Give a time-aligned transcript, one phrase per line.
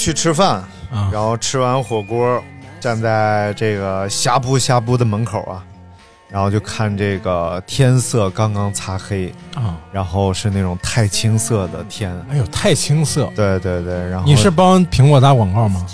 [0.00, 0.64] 去吃饭，
[1.12, 2.42] 然后吃完火锅，
[2.80, 5.62] 站在这个呷哺呷哺的门口啊，
[6.30, 13.30] 然后就看这个天色刚刚擦黑啊，然后是那种太青色的天，哎呦，太青色！
[13.36, 15.84] 对对对，然后你是帮苹果打广告吗？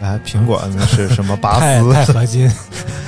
[0.00, 1.92] 哎，苹果那是什么拔钛丝？
[1.94, 2.50] 钛合金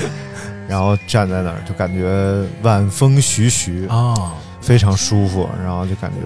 [0.69, 4.15] 然后站在那儿就感觉晚风徐徐啊，
[4.61, 6.19] 非常舒服，然后就感觉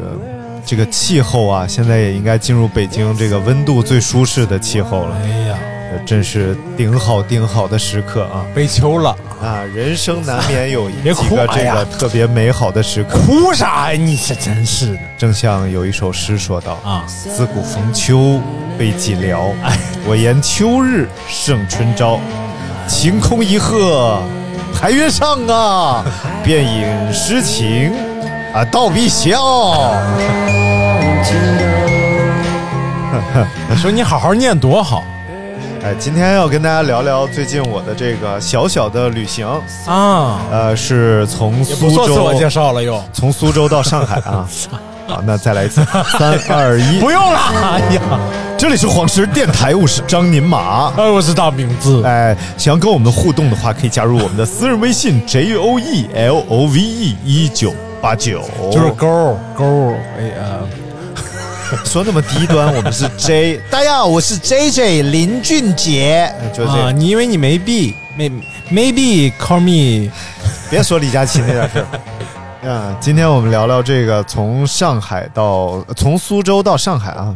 [0.68, 5.16] 这个气候啊，现在也应该进入北京这个温度最舒适的气候了。
[5.24, 5.58] 哎呀，
[5.90, 8.44] 这真是顶好顶好的时刻啊！
[8.54, 9.64] 悲秋了啊！
[9.74, 13.18] 人生难免有别哭几个这个特别美好的时刻。
[13.18, 13.98] 哭啥呀？
[13.98, 18.38] 你这真是的正像有一首诗说道啊：“自古逢秋
[18.76, 19.54] 悲寂寥，
[20.06, 22.20] 我言秋日胜春朝。
[22.86, 24.20] 晴空一鹤
[24.74, 26.04] 排云上啊，
[26.44, 27.90] 便引诗情
[28.52, 29.92] 啊到碧霄。”
[33.68, 35.04] 你 说你好好念多好
[35.84, 39.46] 哎，今天要跟大家聊聊最近我的这个小小的旅行，
[39.86, 40.40] 啊！
[40.50, 44.44] 呃，是从苏州自我介绍了又，从苏州到上海啊。
[45.06, 45.86] 好，那再来一次，
[46.18, 47.38] 三二一， 不用了。
[47.62, 48.00] 哎呀，
[48.58, 50.92] 这里是黄石电台，我是张宁马。
[50.96, 52.02] 哎，我是大名字。
[52.04, 58.42] 哎，想要跟我们互动的话，可以加入我们的私人微信 J O E L O V E 一九八九，
[58.72, 60.60] 就是勾勾，哎呀，
[61.84, 63.60] 说那么低端，我们是 J。
[63.70, 68.30] 大家好，我是 J J 林俊杰，就这啊，个，你以为你没 B，没
[68.70, 70.10] maybe call me
[70.70, 72.68] 别说李佳琦那点事儿。
[72.68, 77.34] 啊，今天我们聊聊这个从上海到从苏州到上海啊。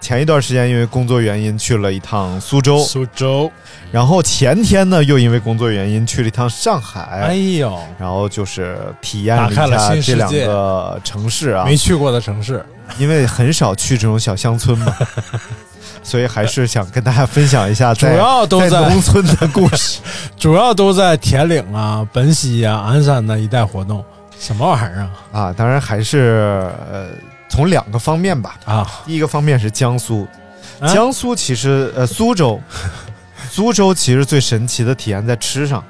[0.00, 3.50] 前一段时间因为工作原因去了一趟苏州，苏州。
[3.92, 7.00] 然后前天呢又因为工作原因去了一趟上海。
[7.02, 9.66] 哎呦，然后就是体验了一下
[10.00, 12.64] 这两个城市啊，没去过的城市，
[12.98, 14.96] 因为很少去这种小乡村嘛，
[16.02, 20.00] 所以还是想跟大家分享一下在主要都在在农村的故事。
[20.38, 24.04] 主要都在田岭啊、本溪啊、鞍山那一带活动。
[24.38, 25.10] 什么玩意儿啊？
[25.32, 27.08] 啊，当然还是呃
[27.50, 28.58] 从两个方面吧。
[28.64, 30.26] 啊，第一个方面是江苏，
[30.80, 32.58] 啊江苏其实呃苏州，
[33.50, 35.84] 苏州其实最神奇的体验在吃上，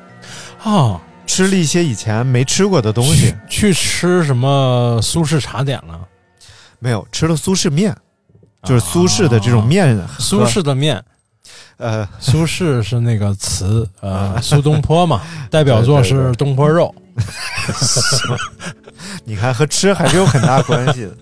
[0.65, 6.01] 啊，吃了一些以前没吃过的东西去，去吃什么苏式茶点了？
[6.81, 7.95] 没有吃了苏式面，
[8.65, 11.05] 就是苏式的这种面，啊苏式的面，
[11.77, 16.95] 呃 苏轼是那个词， 呃，苏东坡嘛，代表作是东坡肉。
[19.25, 21.17] 你看和吃还是有很大关系的。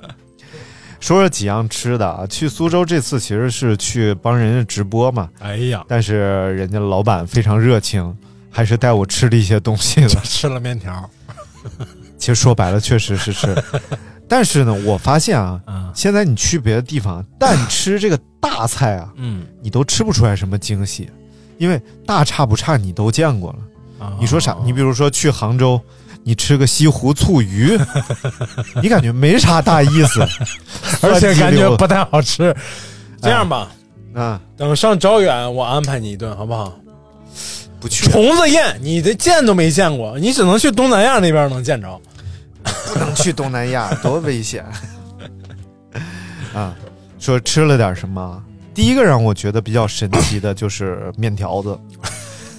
[1.01, 8.17] 说说几样吃的啊，去苏州这次其实是去帮人家直播嘛，哎呀，但是人家老板非常热情，
[8.51, 10.09] 还是带我吃了一些东西的。
[10.25, 11.09] 吃了面条。
[12.19, 13.55] 其实说白了，确实是吃。
[14.29, 21.09] 但是呢，我发现啊，嗯现在你去别的地方，但吃这个大菜啊，嗯，你都吃不出来什么惊喜，
[21.59, 23.59] 因为大差不差你都见过了。
[24.05, 24.57] 啊你说啥？
[24.65, 25.81] 你比如说去杭州，
[26.29, 27.79] 你吃个西湖醋鱼，
[28.83, 30.21] 你感觉没啥大意思，
[31.01, 32.55] 而且感觉不太好吃。
[33.23, 33.71] 这样吧，
[34.15, 36.79] 啊，等上招远，我安排你一顿，好不好？
[37.81, 41.99] 不去虫子宴，你的见都没见过，你只能去东南亚那边能见着。
[42.93, 44.63] 不能去东南亚， 多危险
[46.53, 46.77] 啊！
[47.19, 48.43] 说吃了点什么？
[48.75, 51.79] 第一个让我觉得比较神奇的就是面条子，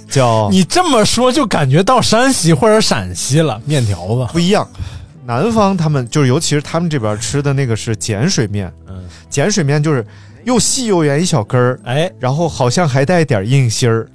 [0.09, 4.27] 叫你这么说就感觉到山西或者陕西了，面条子。
[4.31, 4.67] 不一样。
[5.25, 10.03] 南方他们就是，尤其是他们这边吃的那个是碱水面，嗯，碱水面就是
[10.43, 14.09] 又细又圆一小根儿，哎，然后好像还带点硬芯儿，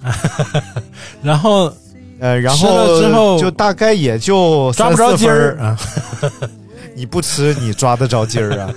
[1.22, 1.72] 然后
[2.18, 5.56] 呃，然吃了后之后就大概也就抓不着筋儿。
[5.60, 5.78] 啊，
[6.96, 8.74] 你不吃你抓得着筋儿啊？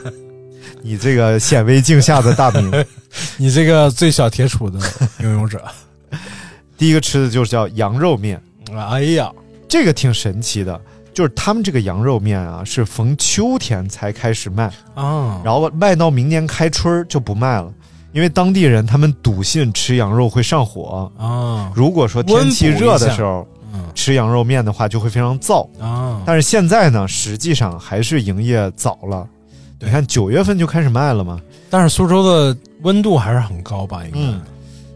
[0.83, 2.71] 你这个显微镜下的大明。
[3.37, 4.79] 你这个最小铁杵的
[5.19, 5.63] 拥有者，
[6.77, 8.41] 第一个吃的就是叫羊肉面，
[8.75, 9.31] 哎呀，
[9.67, 10.79] 这个挺神奇的，
[11.13, 17.73] 就是他们这个羊肉面啊，是逢秋天才开始卖，啊，然后卖到明年开春就不卖了，
[18.13, 21.11] 因为当地人他们笃信吃羊肉会上火。
[21.17, 25.67] 啊，如果说天气热的时候嗯吃羊肉面的话，就会非常燥。
[25.79, 29.27] 啊，但是现在呢，实际上还是营业早了。
[29.79, 31.39] 你看九月份就开始卖了嘛。
[31.69, 34.03] 但是苏州的温度还是很高吧？
[34.05, 34.41] 应该、嗯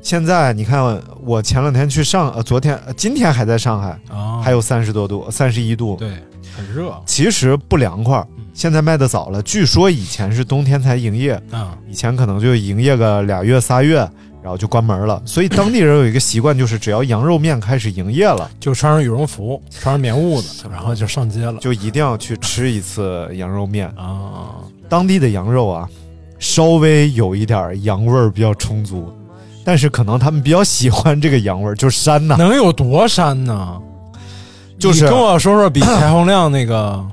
[0.02, 5.96] 现在你看，我前两天去上，呃，昨天、呃今天还在上海，啊，还有三十多度，三十一度。
[5.98, 6.10] 对，
[6.56, 9.42] 很热其实不凉快嗯，现在卖的早了。
[9.44, 13.98] 据说以前是冬天才营业，啊，以前可能就营业个俩月仨月，
[14.42, 15.22] 然后就关门了。
[15.24, 23.88] 所以当地人有一个习惯，就是只要羊肉面开始营业了，就穿上羽绒服，穿上棉裤子，然后就上街了就一定要去吃一次羊肉面。
[23.90, 24.56] 啊。
[24.90, 25.88] 当地的羊肉啊，
[26.40, 29.14] 稍微有一点羊味儿比较充足，
[29.64, 32.36] 但是可能他们比较喜欢这个羊味儿，就是膻呐。
[32.38, 33.80] 能有多膻呢？
[34.80, 37.06] 就是跟我说说比 柴洪亮那个，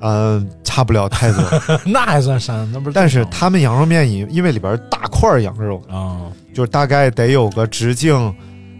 [0.00, 1.42] 呃、差不了太多。
[1.86, 2.66] 那还算膻？
[2.72, 2.92] 那不是？
[2.92, 6.20] 但是他们羊肉面因因为里边大块儿羊肉，啊
[6.54, 8.34] 就是大概得有个直径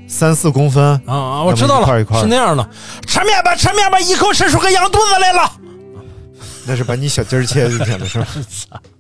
[0.07, 1.43] 三四公分，啊啊！
[1.45, 2.69] 我知道了，一块一块是那样的。
[3.07, 5.51] 吃面吧，吃面吧，一口吃出个羊肚子来了。
[6.67, 8.27] 那是把你小鸡儿切进去了，是吧？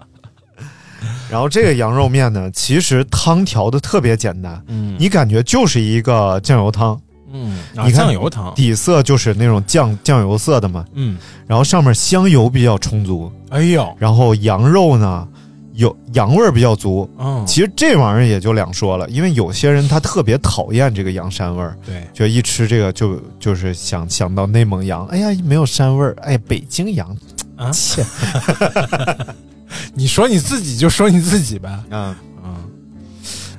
[1.30, 4.96] 然后这个羊肉面呢，其实汤调的特别简单，嗯。
[4.98, 7.00] 你感觉就是一个酱油汤，
[7.32, 11.16] 嗯，啊你看酱油汤，底色就是那种酱酱油色的嘛，嗯，
[11.46, 15.26] 然后上面香油比较充足，哎呦，然后羊肉呢
[15.74, 17.08] 有羊味儿比较足。
[17.18, 27.16] 嗯，其实这玩意儿也就两说了，因为有些人他特别讨厌这个羊膻味儿，对，就一吃这个就就是想想到内蒙羊，哎呀没有膻味儿，哎北京羊，
[27.56, 27.70] 啊？
[27.70, 28.04] 切，
[29.94, 31.70] 你说你自己就说你自己呗。
[31.90, 32.14] 嗯。
[32.44, 32.56] 嗯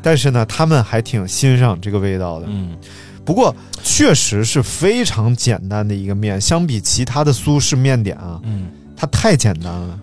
[0.03, 2.47] 但是呢，他们还挺欣赏这个味道的。
[2.49, 2.75] 嗯
[3.23, 8.67] 不过，确实是非常简单的一个面，相比其他的苏式面点啊，嗯，
[8.97, 9.99] 它太简单了。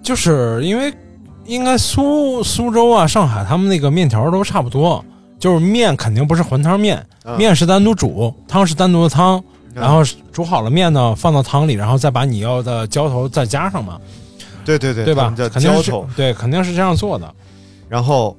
[0.00, 0.94] 就是因为
[1.44, 5.04] 应该苏苏州啊、上海他们那个面条都差不多，
[5.40, 9.42] 就是面肯定不是混汤面，嗯面是单独煮，汤是单独的汤，
[9.74, 14.00] 然后煮好了面呢放到汤里，然后再把你要的浇头再加上嘛，
[14.64, 15.72] 对对对，对吧肯定。
[16.16, 17.34] 对，肯定是这样做的
[17.88, 18.36] 然后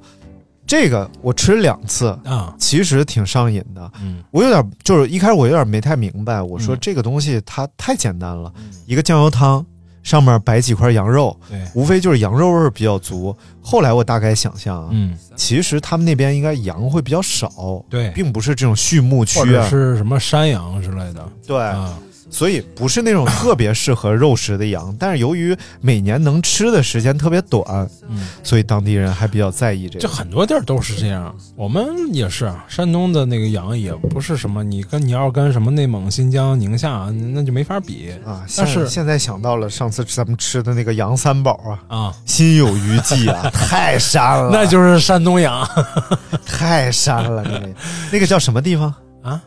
[0.66, 2.54] 这个我吃两次，啊。
[2.58, 3.90] 其实挺上瘾的。
[4.02, 8.52] 嗯我有点就是一开始我有点没太明白，我说嗯这个东西它太简单了，
[8.86, 9.64] 一个酱油汤
[10.02, 13.34] 上面摆几块羊肉，对，无非就是羊肉味儿比较足。
[13.60, 21.96] 后来我大概想象啊，嗯，其实他们那边应该羊会比较少，对并不是这种畜牧区啊，者是什么山羊之类的对，啊。
[22.30, 24.94] 所以不是那种特别适合肉食的羊。
[24.98, 27.64] 但是由于每年能吃的时间特别短，
[28.08, 30.14] 嗯，所以当地人还比较在意这就个。
[30.14, 45.68] 很多地儿都是这样，我们也是，山东的那个羊也不是什么，你跟你要跟什么内蒙、新疆、宁夏，那就没法比啊，但是现现在想到了上次咱们吃的那个羊三宝啊，啊，心有余悸啊， 太膻了，那就是山东羊
[46.46, 47.42] 太膻了。
[47.44, 47.68] 那个
[48.12, 48.92] 那个叫什么地方？
[49.22, 49.40] 啊，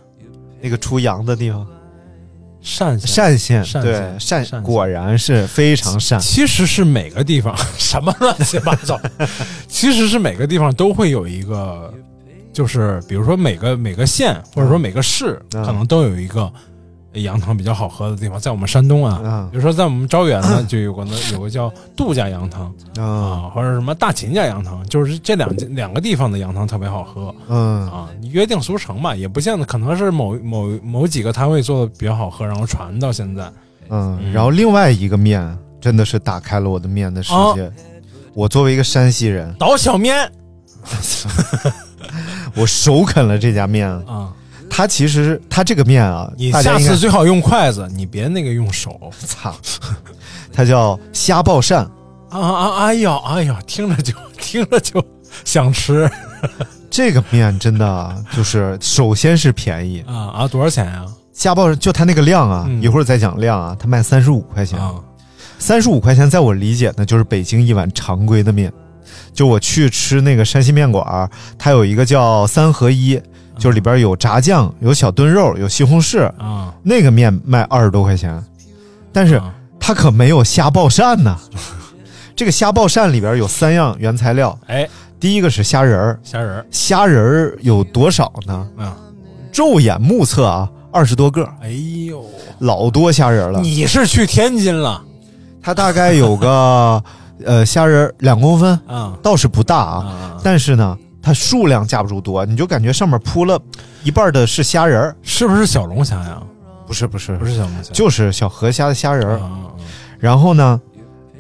[0.62, 1.66] 那个出羊的地方，
[2.80, 3.16] 单县。
[3.16, 3.64] 单县。
[3.82, 6.20] 对，单县单单县果然是非常善。
[6.20, 9.00] 其实是每个地方 什么乱七八糟，
[9.68, 11.94] 其实是每个地方都会有一个，
[12.52, 16.52] 就是比如说每个每个县或者说每个市，嗯可能都有一个
[17.22, 18.40] 羊汤比较好喝的地方。
[18.40, 28.10] 在我们山东啊，嗯比如说在我们招远呢， 就有个呢有个叫杜家羊汤啊啊，或者什么大秦家羊汤，就是这两 两个地方的羊汤特别好喝嗯啊。
[28.32, 33.52] 约定俗成吧，也不见得，可能是某某某几个摊位做的比较好喝，然后传到现在。
[33.90, 34.32] 嗯。
[34.32, 37.72] 然后另外一个面真的是打开了我的面的世界。
[38.34, 40.32] 我作为一个山西人，倒小面
[42.56, 43.90] 我首啃了这家面。
[43.90, 44.32] 啊，
[44.70, 49.56] 它其实它这个面啊，你下次最好用筷子，你别那个用手操，
[50.54, 51.88] 它叫虾爆鳝。
[52.30, 52.86] 啊啊！
[52.86, 55.04] 哎呀哎呀，听着就 听着就
[55.46, 56.10] 想吃
[56.92, 60.48] 这个面真的啊就是，首先是便宜，啊啊！
[60.48, 61.06] 多少钱呀？
[61.32, 64.96] 虾爆就它那个量啊，嗯一会儿再讲量啊，它卖三十五块钱，啊
[65.58, 68.72] 三十五块钱，在我理解呢，就是北京一碗常规的面。
[69.34, 73.20] 就我去吃那个山西面馆儿，它有一个叫三合一，
[73.58, 76.74] 就是里边有炸酱、有小炖肉、有西红柿，啊！
[76.84, 78.44] 那个面卖二十多块钱。
[79.12, 81.38] 但是啊它可没有虾爆鳝呢。
[82.36, 84.88] 这个虾爆鳝里边有三样原材料，哎，
[85.20, 88.68] 第一个是虾仁儿，虾仁儿，虾仁儿有多少呢？
[88.78, 88.96] 啊，
[89.54, 91.70] 肉眼目测啊，二十多个，哎
[92.06, 92.24] 呦，
[92.60, 93.60] 老多虾仁了。
[93.62, 95.02] 你是去天津了
[95.64, 97.04] 它大概有个
[97.44, 99.18] 呃虾仁两公分，啊？
[99.24, 100.96] 倒是不大啊，啊，但是呢，
[101.27, 103.60] 它数量架不住多，你就感觉上面铺了
[104.01, 106.41] 一半的是虾仁儿，是不是小龙虾呀？
[106.86, 109.34] 不是不是不是小龙虾，就是小河虾的虾仁儿。
[109.39, 109.67] 啊啊
[110.17, 110.79] 然后呢，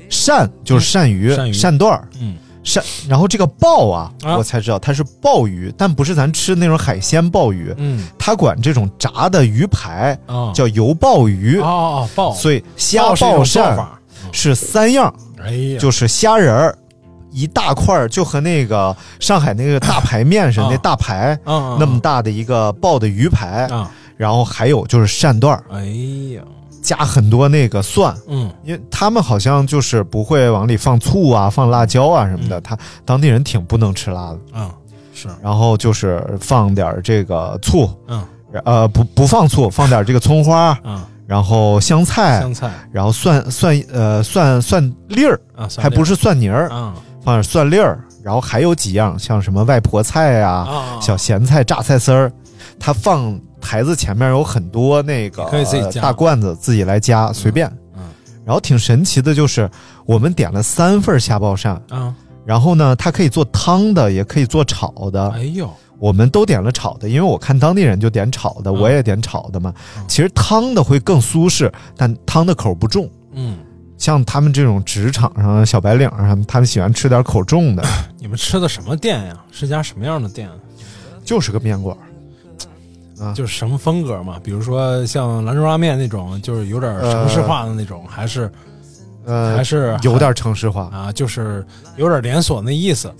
[0.09, 2.83] 鳝就是鳝鱼，鳝鱼鳝段儿，嗯鳝。
[3.07, 11.61] 然后这个鲍啊，啊我才知道它是鲍鱼，但不是咱吃的那种海鲜鲍鱼，嗯它管这种炸的鱼排啊，叫油鲍鱼。
[11.61, 13.87] 哦哦鲍，所以虾鲍鳝。
[14.33, 16.77] 是三样，哎呀，就是虾仁儿。
[17.31, 20.69] 一大块儿就和那个上海那个大排面似的，啊。
[20.71, 25.85] 那大排嗯那么大的一个爆的鱼排，啊，然后还有就是鳝段儿，哎
[26.35, 26.41] 呀，
[26.81, 28.51] 加很多那个蒜，嗯。
[28.63, 32.61] 因为他们好像就是不会往里放醋啊、放辣椒啊什么的，嗯。
[32.63, 34.39] 他当地人挺不能吃辣的。
[34.53, 34.71] 嗯
[35.13, 38.23] 是，然后就是放点儿这个醋，嗯。
[38.63, 42.71] 呃，不不放醋，放点儿这个葱花，嗯 然后香菜，香菜。
[42.91, 46.93] 然后蒜蒜呃蒜蒜粒儿，啊，还不是蒜泥儿，啊
[47.27, 52.31] 放点蒜粒儿，然后还有几样像什么外婆菜呀、啊小咸菜、榨菜丝儿，
[52.79, 57.67] 它放台子前面有很多那个可以自己加大罐子，自己来加，随便。
[57.97, 58.03] 嗯
[58.45, 59.69] 然后挺神奇的，就是
[60.05, 62.15] 我们点了三份虾爆鳝，嗯，
[62.45, 65.29] 然后呢，它可以做汤的，也可以做炒的。
[65.31, 65.69] 哎呦，
[65.99, 69.73] 我们都点了炒的，因为我看当地人就点炒的，嗯我也点炒的嘛。
[69.97, 73.09] 嗯其实汤的会更舒适，但汤的口不重。
[73.33, 73.57] 嗯，
[73.97, 77.83] 像他们这种职场上小白领啊，他们喜欢吃点口重的，
[78.19, 79.37] 你们吃的什么店呀？
[79.51, 80.49] 是家什么样的店？
[81.23, 81.97] 就是个面馆。
[83.19, 84.39] 啊就是什么风格嘛？
[84.43, 88.51] 比如说像兰州拉面那种，就是有点城市化的那种，还是
[89.25, 93.11] 呃，还是有点城市化啊，就是有点连锁那意思。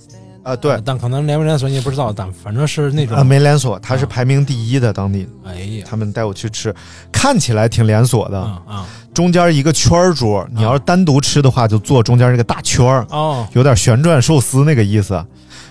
[0.48, 5.28] 啊，对，但可能连不连锁你也不知道，但反正是那种啊，没连锁，它是排名第一的当地。
[5.44, 6.74] 哎呀，他们带我去吃，
[7.12, 15.22] 看起来挺连锁的，啊啊中间一个圈儿桌，你要是单独吃的话，就坐中间这个大圈儿，哦，有点旋转寿司那个意思。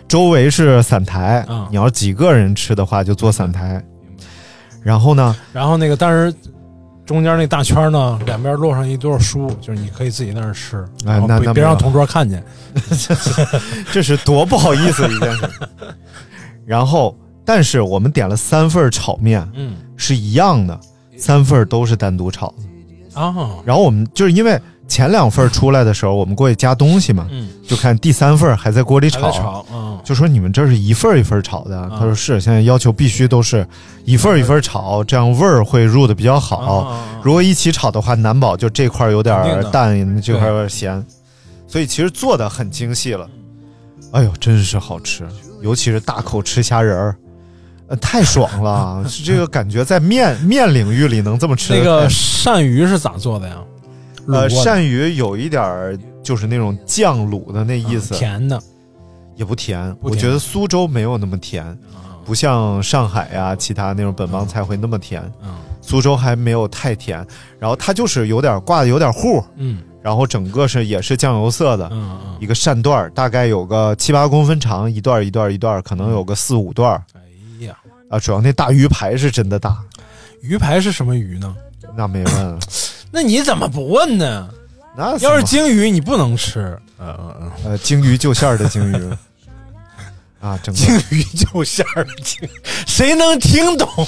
[0.08, 1.68] 周围是散台，嗯。
[1.70, 3.84] 你要几个人吃的话，就坐散台。
[4.84, 6.34] 然后呢，然后那个但是
[7.08, 12.44] 中间那大圈呢，两边摞上一摞书，就是你可以自己在那儿吃，哎那那别别让同桌看见。
[13.92, 15.50] 这是多不好意思的一件事。
[16.66, 20.78] 然后，但是我们点了三份炒面，嗯是一样的，
[21.18, 23.20] 三份都是单独炒的。
[23.22, 23.34] 啊，
[23.66, 31.78] 然后我们就是因为前两份出来的时候，我们过去加东西嘛，嗯，就看第三份还在锅里炒，炒，嗯就说你们这是一份一份炒的。
[31.78, 33.68] 啊他说是，现在要求必须都是
[34.06, 36.58] 一份一份炒，这样味儿会入的比较好。
[36.58, 39.36] 啊如果一起炒的话，难保就这块有点
[39.72, 41.06] 淡，这块有点咸，
[41.68, 43.30] 所以其实做的很精细了。
[44.12, 45.28] 哎呦，真是好吃，
[45.62, 47.16] 尤其是大口吃虾仁儿。
[47.90, 49.02] 呃，太爽了！
[49.08, 53.56] 是 这个感觉在面面领域里能这么吃，那个鳝鱼是咋做的呀？
[54.28, 58.62] 呃，鳝鱼有一点儿就是那种酱卤的那意思，啊甜的，
[59.36, 59.96] 也不甜。
[60.02, 61.78] 我觉得苏州没有那么甜，
[62.26, 65.22] 不像上海呀、其他那种本帮菜会那么甜。
[65.44, 67.26] 嗯苏州还没有太甜，
[67.58, 77.78] 然后它就是有点挂的有点糊，嗯然后整个是也是酱油色的，嗯嗯，一个扇段儿，大概有个七八公分长，一段一段一段，可能有个四五段哎呀，
[78.10, 78.20] 啊。
[78.20, 79.78] 主要那大鱼排是真的大，
[80.42, 81.56] 鱼排是什么鱼呢？
[81.96, 82.60] 那没问了。
[83.12, 84.50] 那你怎么不问呢？
[84.96, 86.78] 那要是鲸鱼，你不能吃。
[86.98, 88.96] 呃呃呃，呃鲸鱼就馅儿的鲸鱼
[90.42, 92.50] 啊，整个鲸鱼就馅儿的鲸，
[92.88, 93.88] 谁能听懂？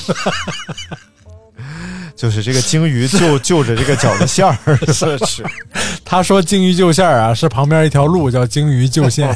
[2.16, 4.58] 就是这个鲸鱼就就着这个饺子馅儿
[4.92, 5.46] 是吃。
[6.04, 9.34] 他说鲸鱼就馅儿啊，是旁边一条路叫鲸鱼就馅。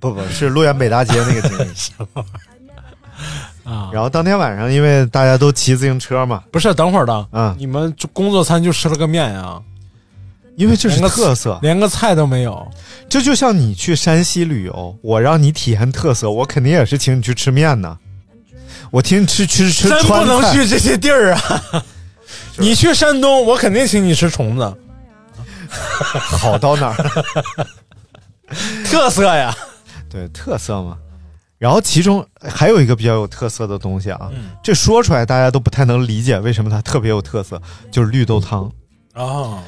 [0.00, 1.68] 不不是路远北大街那个鲸鱼。
[3.68, 9.60] 啊，然后当天晚上，因为大家都骑自行车嘛，不是，等会儿的，嗯你们就工作餐就吃了个面呀，
[10.56, 12.66] 因为这是特色，连个菜都没有。
[13.10, 17.98] 这就像你去山西旅游，我让你体验特色，我肯定也是请你去吃面呢。
[18.90, 21.84] 我请你吃吃吃真不能去这些地儿啊！
[22.56, 24.74] 你去山东，我肯定请你吃虫子，
[26.10, 26.96] 好到哪儿？
[28.88, 29.54] 特色呀。
[30.08, 30.96] 对，特色嘛。
[31.58, 34.50] 然后其中还有一个比较有特色的东西啊，嗯。
[34.62, 37.60] 这说出来大家都不太能理解为什么它特别有特色，
[37.90, 38.70] 就是绿豆汤。
[39.14, 39.58] 哦，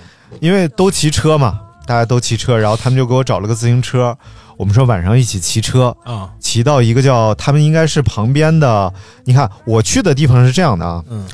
[0.40, 4.16] 因为都骑车嘛，大家都骑车，然后他们就给我找了个自行车，
[4.56, 8.92] 我们说晚上一起骑车，啊，骑到一个叫他们应该是旁边的，
[9.24, 11.26] 你看我去的地方是这样的啊，嗯。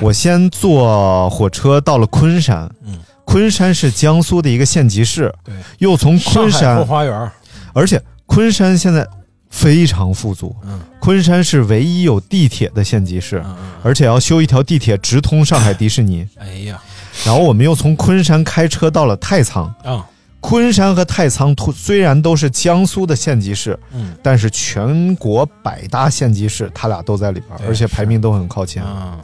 [0.00, 7.30] 我先坐火车到了昆山，嗯，昆山是江苏的一个县级市，对，又从昆山，花园，
[7.74, 9.06] 而且昆山现在
[9.54, 10.80] 非常富足，嗯。
[10.98, 13.40] 昆山是唯一有地铁的县级市，
[13.84, 16.26] 而且要修一条地铁直通上海迪士尼。
[16.38, 16.82] 哎呀，
[17.24, 19.72] 然后我们又从昆山开车到了太仓。
[19.84, 20.04] 啊，
[20.40, 24.16] 昆山和太仓虽然都是江苏的县级市，嗯。
[24.22, 28.82] 但是全国百大县级市，它俩都在里边，而且排名都很靠前。
[28.82, 29.18] 啊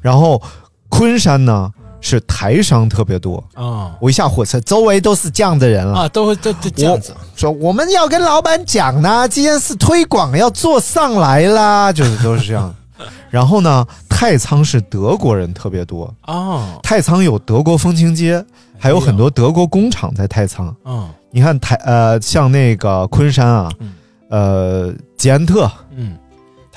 [0.00, 0.40] 然后
[0.88, 1.70] 昆山呢
[2.04, 3.96] 是台商特别多，啊。
[3.98, 6.00] 我一下火车，周围都是这样的人了。
[6.00, 12.72] 啊，都都都这样子，说我们要跟老板讲呢，这件事推广要做上来啦，就是都是这样。
[13.30, 18.44] 然后呢，太仓是德国人特别多，啊太仓有德国风情街，
[18.78, 20.68] 还有很多德国工厂在太仓。
[20.84, 23.94] 啊你看台呃，像那个昆山啊，嗯。
[24.30, 26.16] 呃，捷安特嗯，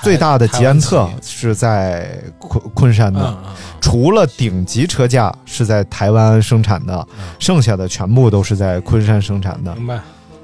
[0.01, 3.37] 最大的捷安特是在昆昆山的，
[3.81, 9.77] 除了顶级车架是在台湾生产的，嗯剩下的全部都是在昆山生产的嗯，。
[9.77, 9.99] 明白，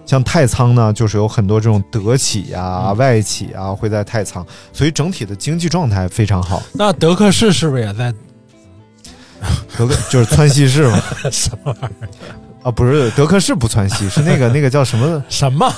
[0.06, 6.62] 像太仓呢，就是有很多这种德企呀、嗯外企啊会在太仓，所以整体的经济状态非常好。
[6.74, 8.14] 那德克士是不是也在
[9.78, 12.10] 德克就是川西市嘛， 什么玩意儿？
[12.64, 15.70] 啊不是德克士不川西，是那个那个叫什么，什么？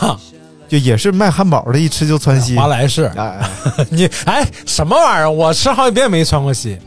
[0.68, 2.56] 就也是卖汉堡的，一吃就窜稀。
[2.56, 3.04] 华莱士？
[3.16, 3.40] 哎，
[3.78, 5.30] 哎 你哎什么玩意儿？
[5.32, 6.78] 我吃好几遍没窜过稀。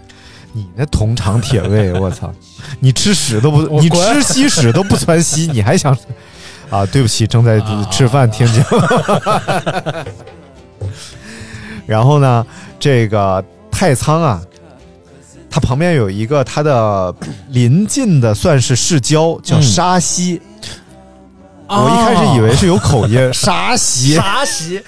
[0.52, 2.32] 你那铜肠铁胃， 我操！
[2.80, 5.96] 你吃屎都不，你吃稀屎都不窜稀， 你还想
[6.70, 6.84] 啊？
[6.86, 8.64] 对不起，正在啊吃饭听见。
[11.86, 12.44] 然后呢，
[12.80, 14.40] 这个太仓啊，
[15.50, 17.14] 它旁边有一个它的
[17.50, 20.40] 临近的算是市郊，叫嗯沙溪。
[21.68, 24.14] 我一开始以为是有口音， 沙溪。
[24.14, 24.82] 沙溪，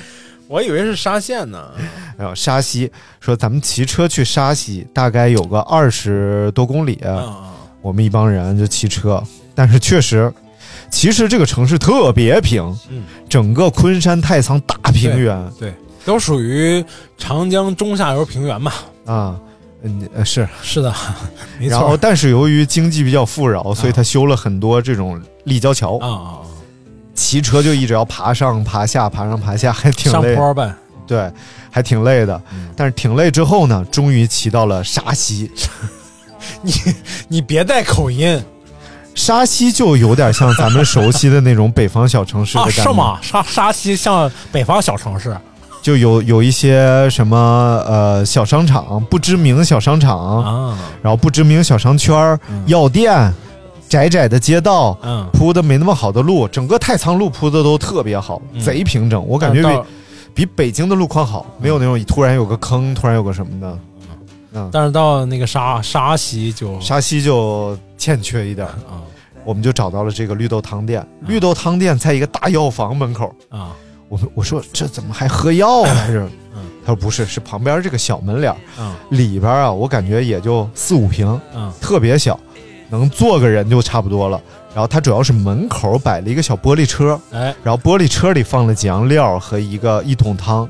[0.48, 1.70] 我以为是沙县呢。
[2.18, 6.98] 然后沙溪说，咱们骑车去沙溪，大概有个二十多公里。
[7.04, 7.46] 嗯
[7.82, 9.22] 我们一帮人就骑车，
[9.54, 10.30] 但是确实，
[10.90, 15.72] 其实这个城市特别平，嗯，整个昆山太仓大平原对，
[16.04, 16.84] 都属于
[17.16, 18.70] 长江中下游平原嘛。
[19.06, 19.34] 啊，
[19.82, 20.94] 嗯呃是，是的，
[21.58, 21.96] 没然后。
[21.96, 26.38] 但是由于经济比较富饶，所以他修了很多这种立交桥，啊啊啊！
[27.14, 30.72] 骑车就一直要爬上爬下，爬上爬下，还挺上累，坡呗。
[31.06, 31.30] 对，
[31.70, 32.40] 还挺累的。
[32.52, 35.50] 嗯但是挺累之后呢，终于骑到了沙溪，
[36.62, 36.72] 你
[37.28, 38.42] 你别带口音
[39.14, 42.64] 沙溪就有点像咱们熟悉的那种北方小城市的啊？
[42.66, 43.18] 感觉，是吗？
[43.20, 45.36] 沙沙溪像北方小城市
[45.82, 47.36] 就有有一些什么
[47.86, 50.78] 呃小商场，不知名小商场，啊？
[51.02, 53.32] 然后不知名小商圈、嗯药店，
[53.90, 58.60] 窄窄的街道，嗯，铺的没那么好的路，整个太仓路铺的都特别好，嗯。
[58.60, 59.84] 贼平整，我感觉
[60.32, 63.78] 比比北京的路况好，没有那种突然有个坑，突然有个什么的。
[64.52, 68.66] 嗯，但是到那个沙沙溪就沙溪就欠缺一点
[69.44, 71.04] 我们就找到了这个绿豆汤店。
[71.26, 73.74] 绿豆汤店在一个大药房门口，啊
[74.08, 76.24] 我们我说这怎么还喝药来着？
[76.54, 76.62] 嗯。
[76.84, 78.94] 他说不是，是旁边这个小门脸儿嗯。
[79.10, 81.72] 里边啊，我感觉也就四五平，嗯。
[81.80, 82.38] 特别小，
[82.90, 84.40] 能坐个人就差不多了。
[84.74, 90.68] 然后它主要是门口摆了一个小玻璃车，哎然后玻璃车里放了几样料和一个一桶汤，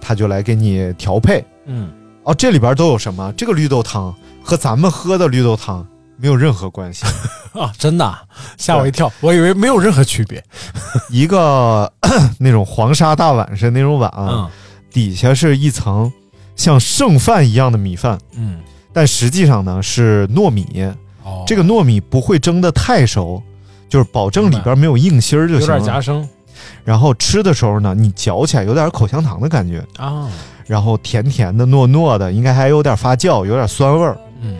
[0.00, 1.44] 他就来给你调配。
[1.66, 1.92] 嗯
[2.24, 3.32] 哦，这里边都有什么？
[3.36, 7.06] 这个绿豆汤和咱们喝的绿豆汤没有任何关系。
[7.54, 8.22] 啊，真的啊
[8.58, 10.42] 吓我一跳，我以为没有任何区别。
[11.08, 11.90] 一个
[12.40, 14.50] 那种黄沙大碗是那种碗，嗯
[14.92, 16.12] 底下是一层
[16.56, 18.58] 像剩饭一样的米饭，嗯，
[18.92, 20.66] 但实际上呢是糯米。
[21.26, 23.42] 哦，这个糯米不会蒸的太熟，
[23.88, 25.82] 就是保证里边没有硬芯儿就有点。
[25.82, 26.26] 夹生。
[26.84, 30.26] 然后吃的时候呢，你嚼起来有点口香糖的感觉，啊，
[30.66, 34.56] 然后甜甜的、糯糯的，应该还有点发酵，有点酸味儿，嗯。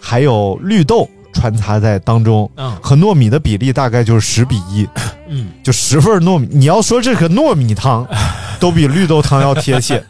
[0.00, 2.74] 还有绿豆穿插在当中，嗯。
[2.82, 4.88] 和糯米的比例大概就是十比一，
[5.28, 6.48] 嗯，就十份糯米。
[6.50, 8.06] 你要说这个糯米汤，
[8.58, 10.02] 都比绿豆汤要贴切。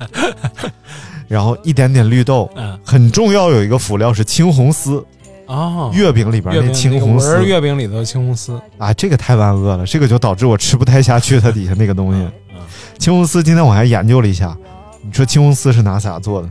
[1.28, 2.78] 然后一点点绿豆，嗯。
[2.82, 5.04] 很重要有一个辅料是青红丝，
[5.48, 7.42] 哦，月饼里边那青红丝。
[7.44, 12.20] 月饼里头的青红丝，啊，这个太万恶了，这个就导致我吃不太下去它底下那个东西。
[12.54, 12.60] 嗯，
[12.98, 14.56] 青红丝今天我还研究了一下，
[15.02, 16.50] 你说青红丝是拿啥做的？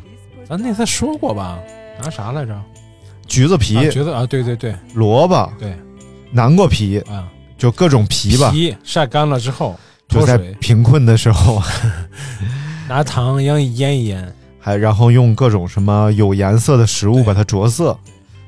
[0.50, 1.60] 咱那次说过吧？
[2.04, 2.60] 拿啥来着？
[3.28, 4.76] 橘子皮、啊觉得啊，对对对。
[4.94, 5.78] 萝卜、对。
[6.32, 8.50] 南瓜皮，啊，就各种皮吧。
[8.50, 11.62] 皮晒干了之后就在，贫困的时候，
[12.90, 17.96] 拿糖腌一腌一腌，还然后用各种什么有颜色的食物把它着色。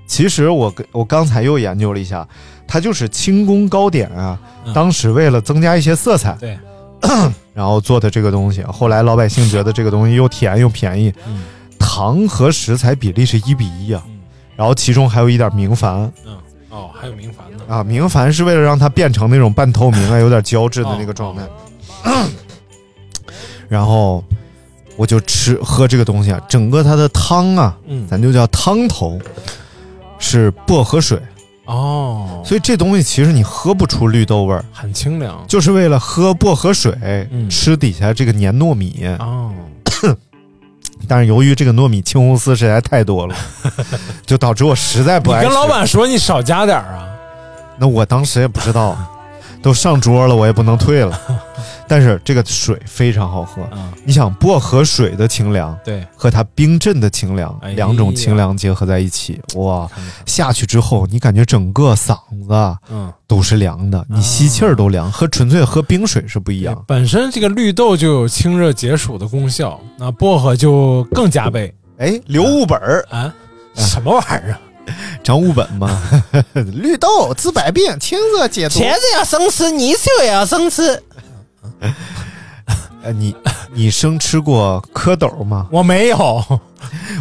[0.09, 2.27] 其实我跟我刚才又研究了一下，
[2.67, 4.73] 它就是清宫糕点啊，嗯。
[4.73, 6.57] 当时为了增加一些色彩，对，
[7.53, 8.63] 然后做的这个东西。
[8.63, 11.43] 后来老百姓觉得这个东西又甜又便宜，嗯。
[11.77, 14.03] 糖和食材比例是一比一啊，
[14.55, 16.09] 然后其中还有一点明矾。
[16.25, 16.37] 嗯，
[16.69, 17.63] 哦，还有明矾呢。
[17.67, 21.43] 啊，明矾是为了让它变成那种半透明啊， 有点胶质的那个状态。
[23.69, 24.23] 然后
[24.97, 28.07] 我就吃喝这个东西啊，整个它的汤啊，嗯。
[28.07, 29.19] 咱就叫汤头，
[30.19, 31.19] 是薄荷水，
[31.65, 35.43] 哦，所以这东西其实你喝不出绿豆味儿，很清凉。
[35.47, 36.93] 就是为了喝薄荷水，
[37.31, 39.07] 嗯吃底下这个粘糯米。
[39.19, 39.51] 哦，
[41.07, 43.35] 但是由于这个糯米青红丝实在太多了，
[44.25, 45.47] 就导致我实在不爱吃。
[45.47, 47.07] 你跟老板说你少加点儿啊。
[47.77, 48.97] 那我当时也不知道，
[49.61, 51.19] 都上桌了，我也不能退了。
[51.89, 59.89] 但是这个水非常好喝，嗯，你想薄荷水的清凉对，和它冰镇的清凉，哎两种清凉结合在一起，哇！
[60.27, 62.15] 下去之后，你感觉整个嗓
[62.47, 66.81] 子嗯，都是凉的，你吸气儿都凉，和纯粹喝冰水是不一样。
[66.87, 73.33] 本身这个绿豆就有清热解暑的功效，那薄荷就更加倍哎，留物本儿，啊。
[73.75, 74.59] 什么玩意儿啊？
[75.23, 76.01] 张物本嘛，
[76.73, 78.79] 绿豆治百病，清热解毒。
[78.79, 78.83] 子
[79.15, 81.01] 要生吃，泥鳅也要生吃。
[83.01, 83.33] 呃，你
[83.71, 85.67] 你生吃过蝌蚪吗？
[85.71, 86.43] 我没有，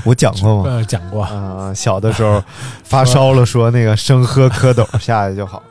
[0.05, 0.71] 我讲过吗？
[0.71, 1.23] 呃，讲过。
[1.23, 2.43] 啊、小的时候
[2.83, 5.63] 发烧了，说那个生喝蝌蚪 下去就好，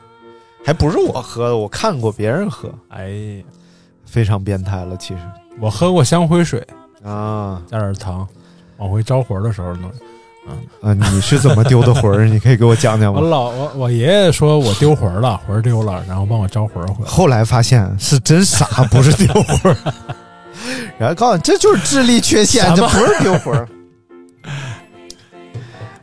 [0.64, 3.44] 还不是我喝的，我看过别人喝，哎，
[4.06, 4.96] 非常变态了。
[4.96, 5.20] 其实
[5.60, 6.66] 我喝过香灰水，
[7.04, 8.26] 啊加点糖，
[8.78, 9.92] 往回招魂的时候弄。
[10.80, 12.26] 啊，你是怎么丢的魂儿？
[12.26, 13.20] 你可以给我讲讲吗？
[13.20, 17.10] 我老我我爷爷说我丢魂儿了，魂儿丢了，然后帮我招魂儿回来。
[17.10, 19.76] 后来发现是真傻，不是丢魂儿。
[20.98, 23.68] 然后告诉你，这就是智力缺陷，这不是丢魂儿。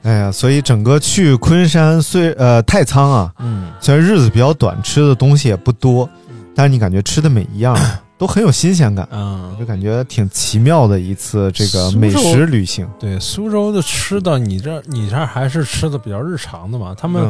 [0.03, 6.07] 哎呀，所以整个去昆山虽呃太仓啊，嗯，虽然日子比较短，吃的东西也不多，
[6.55, 7.75] 但是你感觉吃的每一样
[8.17, 12.87] 都很有新鲜感，嗯，就感觉挺奇妙的一次这个美食旅行。
[12.99, 16.95] 对，苏州的吃的，你这你这还是吃的比较日常的嘛？
[16.97, 17.21] 他们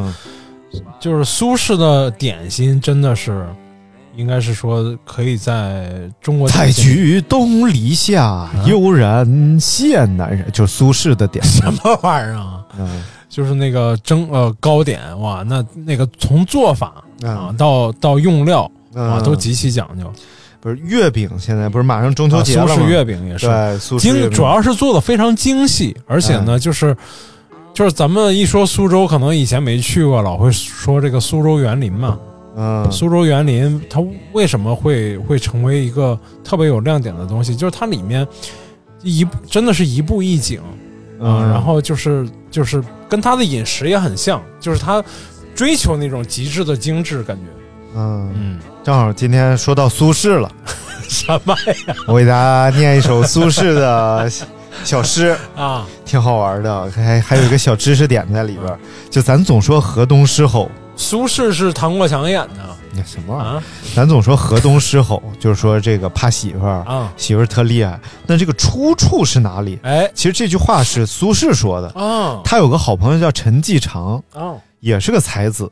[0.72, 3.46] 嗯，就是苏式的点心，真的是，
[4.14, 11.62] 应该是说可以在中国采菊东篱下，悠然见南人，就是苏轼的点心。
[11.62, 12.64] 什么玩意儿啊？
[12.78, 18.62] 嗯就是那个蒸呃糕点哇，那那个从做法啊嗯到到用料
[18.94, 20.10] 啊嗯都极其讲究。
[20.66, 22.74] 不是月饼，现在不是马上中秋啊节了吗？
[22.74, 26.96] 苏式月饼也是，对，苏式精主要是做的非常精细，而且呢，就是
[27.72, 32.18] 就是咱们一说苏州，可能以前没去过，老会说这个苏州园林嘛。
[32.56, 34.02] 嗯苏州园林它
[34.32, 37.54] 为什么会会成为一个特别有亮点的东西？
[37.54, 38.26] 就是它里面
[39.04, 40.66] 一真的是一步一景啊、
[41.20, 45.00] 嗯然后就是就是跟它的饮食也很像，就是它
[45.54, 47.42] 追求那种极致的精致感觉。
[47.94, 50.48] 嗯，嗯，正好今天说到苏轼了，
[51.08, 51.52] 什么
[51.88, 51.94] 呀？
[52.06, 54.30] 我给大家念一首苏轼的
[54.84, 58.78] 小诗， 啊，挺好玩的，还还有一个小知识点在里边。
[59.10, 62.60] 就咱总说河东狮吼，苏轼是唐国强演的
[62.92, 63.52] 那什么玩意儿？
[63.56, 63.62] 啊
[63.96, 67.98] 咱总说河东狮吼，就是说这个怕媳妇儿，啊，媳妇儿特厉害。
[68.24, 69.80] 那这个出处是哪里？
[69.82, 71.88] 哎其实这句话是苏轼说的。
[72.00, 75.68] 啊他有个好朋友叫陈继常，啊，也是个才子。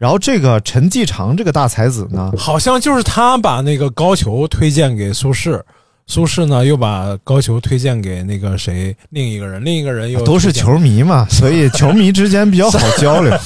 [0.00, 5.60] 然后这个陈继常这个大才子呢，好像就是他把那个高俅推荐给苏轼。
[6.06, 13.38] 苏轼呢，又把高俅推荐给那个谁，另一个人，另一个人又都是球迷嘛， 所以球迷之间比较好交流。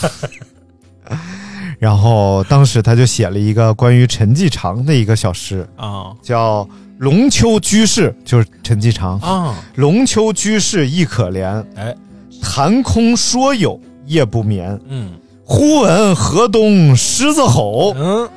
[1.80, 6.64] 然后当时他就写了一个关于陈继常的一个小诗，啊叫
[6.98, 9.18] 《龙丘居士》，就是陈继常。
[9.18, 11.92] 啊，龙丘居士亦可怜，哎，
[12.40, 14.80] 谈空说有夜不眠。
[14.88, 15.10] 嗯
[15.44, 18.28] 忽闻河东狮子吼，嗯，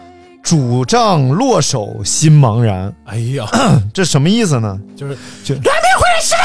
[0.43, 2.93] 拄杖落手心茫然。
[3.05, 3.45] 哎呀，
[3.93, 4.77] 这什么意思呢？
[4.95, 6.35] 就是就拉面回来吃。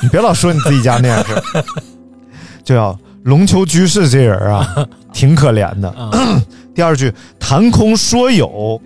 [0.02, 1.64] 你别老说你自己家那样事儿。
[2.62, 5.88] 就要龙丘居士这人啊， 挺可怜的。
[5.90, 6.10] 啊
[6.74, 8.80] 第二句谈空说有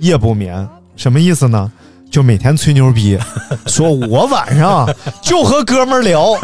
[0.00, 1.72] 夜不眠，什么意思呢？
[2.10, 3.16] 就每天吹牛逼，
[3.66, 4.88] 说我晚上
[5.22, 6.34] 就和哥们儿聊，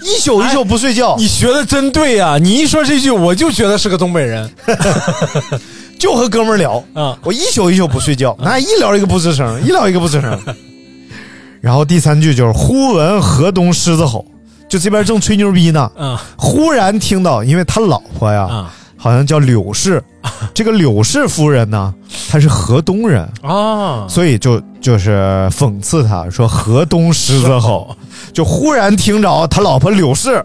[0.00, 4.48] 一宿一宿不睡觉，你学的真对呀、你一说这句，我就觉得是个东北人。
[5.98, 7.18] 就和哥们儿聊，啊。
[7.24, 10.40] 我一宿一宿不睡觉，那一聊一个不吱声，一聊一个不吱声。
[11.60, 14.24] 然后第三句就是忽闻河东狮子吼，
[14.68, 16.22] 就这边正吹牛逼呢，啊。
[16.36, 20.02] 忽然听到，因为他老婆呀，啊好像叫柳氏，
[20.52, 21.94] 这个柳氏夫人呢，
[22.28, 24.06] 她是河东人，啊！
[24.08, 27.96] 所以就就是讽刺他说河东狮子吼，
[28.32, 30.44] 就忽然听着他老婆柳氏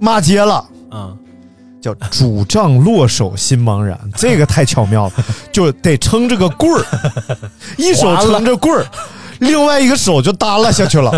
[0.00, 0.64] 骂街了。
[0.90, 1.12] 啊
[1.82, 5.12] 叫拄杖落手心茫然， 这个太巧妙了，
[5.50, 6.86] 就得撑着个棍儿，
[7.76, 8.86] 一手撑着棍儿，
[9.40, 11.10] 另外一个手就耷拉下去了，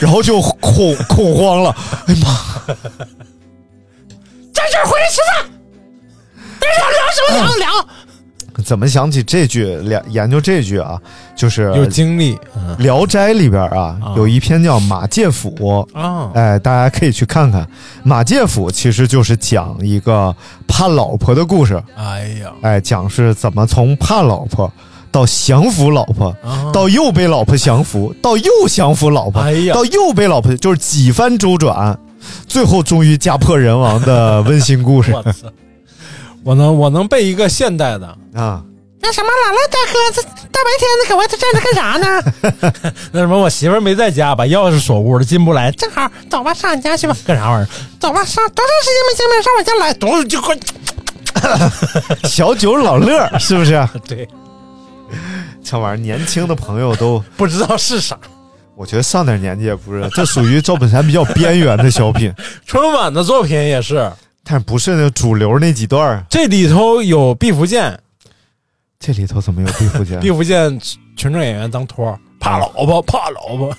[0.00, 1.76] 然后就恐恐慌了。
[2.08, 2.74] 哎呀妈！
[4.52, 5.50] 站这儿回来吃饭，
[6.62, 7.86] 但是要聊什么聊聊？
[8.62, 11.00] 怎么想起这句研研究这句啊？
[11.34, 12.36] 就是有经历
[12.78, 17.66] 《聊斋》里边啊，有一篇叫《马介甫》啊，哎，大家可以去看看。
[18.04, 20.34] 马介甫其实就是讲一个
[20.68, 24.70] 怕老婆的故事，哎呀，哎，讲是怎么从怕老婆
[25.10, 26.70] 到降服老婆，啊。
[26.72, 29.74] 到又被老婆降服，到又降服老婆，哎呀。
[29.74, 31.98] 到又被老婆，就是几番周转，
[32.46, 35.12] 最后终于家破人亡的温馨故事
[36.44, 38.62] 我能我能背一个现代的，啊！
[39.00, 42.92] 那什么，姥姥大哥，这大白天的搁外头站着干啥呢？
[43.12, 45.70] 那什么，我媳妇儿没在家，把钥匙锁屋了，进不来。
[45.72, 47.16] 正好，走吧，上你家去吧。
[47.26, 47.68] 干啥玩意儿？
[47.98, 49.42] 走吧，上多长时间没见面？
[49.42, 50.56] 上我家来，多就快。
[52.28, 53.88] 小九老乐是不是？
[54.06, 54.28] 对，
[55.64, 58.16] 这玩意儿年轻的朋友都，不知道是啥。
[58.76, 62.32] 我觉得上点年纪也不是，这属于赵本山比较边缘的小品，
[62.64, 64.10] 春晚的作品也是，
[64.44, 66.24] 但不是那主流那几段儿。
[66.28, 67.98] 这里头有毕福剑，
[68.98, 70.18] 这里头怎么有毕福剑？
[70.20, 70.78] 毕福剑
[71.16, 73.76] 群众演员当托儿，怕老婆，怕老婆。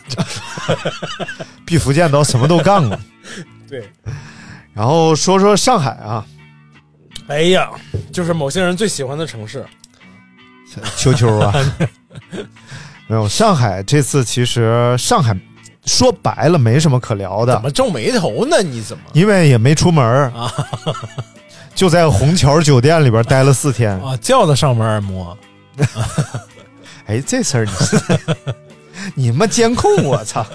[1.65, 2.97] 毕福剑都什么都干过。
[3.69, 3.89] 对，
[4.73, 6.25] 然后说说上海啊，
[7.27, 7.69] 哎呀，
[8.11, 9.65] 就是某些人最喜欢的城市。
[10.97, 11.53] 秋秋啊，
[13.07, 15.37] 没有上海这次其实上海
[15.85, 18.61] 说白了没什么可聊的怎，么皱眉头呢？
[18.61, 20.51] 你怎么因为也没出门儿啊？
[21.75, 23.91] 就在虹桥酒店里边待了四天。
[23.99, 24.15] 啊？
[24.21, 25.37] 叫他上门按摩，
[27.07, 27.97] 哎，这事儿你是
[29.15, 30.45] 你们监控我操！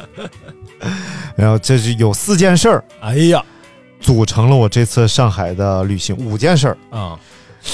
[1.37, 3.45] 然后这是有四件事儿哎呀，
[4.01, 6.79] 组成了我这次上海的旅行，五件事儿。
[6.91, 7.19] 啊，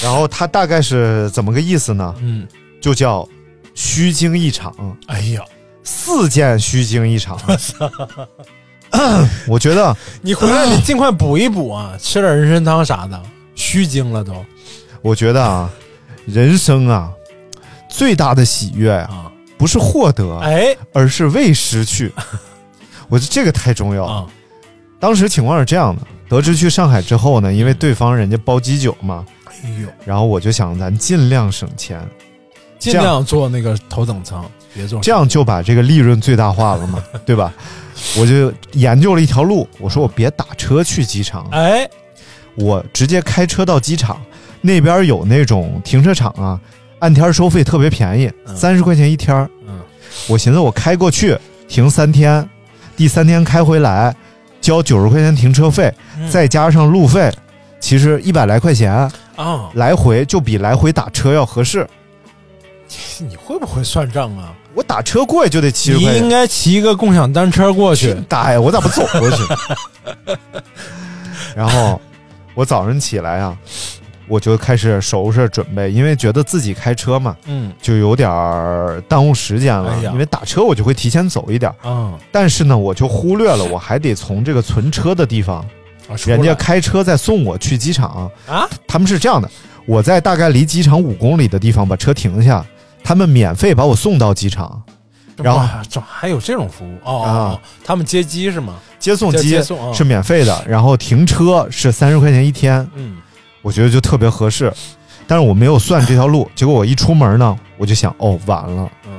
[0.03, 2.13] 然后它大概是怎么个意思呢？
[2.19, 2.45] 嗯，
[2.81, 3.27] 就叫
[3.75, 4.73] 虚惊一场，
[5.07, 5.41] 哎呀，
[5.85, 7.39] 四件虚惊一场。
[9.47, 13.21] 我 觉得，你回来你尽快补一补啊， 吃点人参汤啥的，
[13.55, 14.33] 虚惊了都。
[15.01, 15.69] 我觉得啊，
[16.25, 17.11] 人生啊，
[17.89, 20.75] 最大的喜悦呀、啊，不是获得，哎。
[20.93, 22.11] 而是未失去。
[23.07, 24.05] 我觉得这个太重要。
[24.05, 24.11] 了。
[24.11, 24.27] 啊，
[24.99, 32.01] 当时情况是这样的，得知去上海之后呢，因为对方人家包机酒嘛，哎呦，然后我就想咱尽量省钱，
[32.79, 34.49] 尽量坐那个头等舱，
[35.01, 37.53] 这样就把这个利润最大化了嘛， 对吧？
[38.17, 41.89] 我就研究了一条路，我说我别打车去机场，哎，
[42.55, 44.21] 我直接开车到机场，
[44.61, 46.59] 那边有那种停车场啊，
[46.99, 49.49] 按天收费特别便宜，嗯三十块钱一天儿。
[49.65, 49.79] 嗯，
[50.27, 51.37] 我寻思我开过去
[51.69, 52.47] 停三天，
[52.97, 54.13] 第三天开回来，
[54.59, 57.31] 交九十块钱停车费，嗯再加上路费，
[57.79, 58.91] 其实一百来块钱
[59.37, 61.87] 啊，来回就比来回打车要合适。
[63.19, 64.53] 你会不会算账啊？
[64.75, 69.43] 我打车过去就得七十你钱，应该骑一个共享单车过去，大爷，我咋不走过去？
[71.55, 71.99] 然后
[72.53, 73.57] 我早上起来啊，
[74.27, 77.71] 我就开始收拾准备，因为觉得自己开车嘛，嗯。
[77.81, 79.91] 就有点儿耽误时间了。
[79.93, 80.11] 哎呀。
[80.11, 85.65] 因为打车我就会提前走一点儿，啊，但是呢，我就忽略了我还得从这个存车的地方，
[86.09, 88.29] 啊出人家开车再送我去机场。
[88.45, 89.49] 啊，他们是这样的，
[89.85, 92.65] 我在大概离机场五公里的地方把车停下，
[93.05, 94.81] 他们免费把我送到机场，
[95.37, 96.97] 然后哇这还有这种服务？
[97.03, 98.73] 哦他们接机是吗？
[98.97, 99.61] 接接送机
[99.93, 103.17] 是免费的，然后停车是三十块钱一天，嗯，
[103.61, 104.73] 我觉得就特别合适。
[105.27, 108.89] 但是我没有算这条路， 结果我一出门呢，我就想，哦，完了。
[109.05, 109.11] 嗯，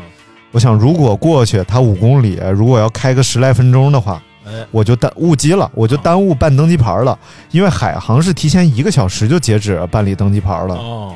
[0.50, 7.16] 我想如果过去它五公里，如果要开个十来分钟的话，哎，我就耽误机了，我就耽误办登机牌了。
[7.52, 11.14] 因为海航是提前一个小时就截止办理登机牌了，哦，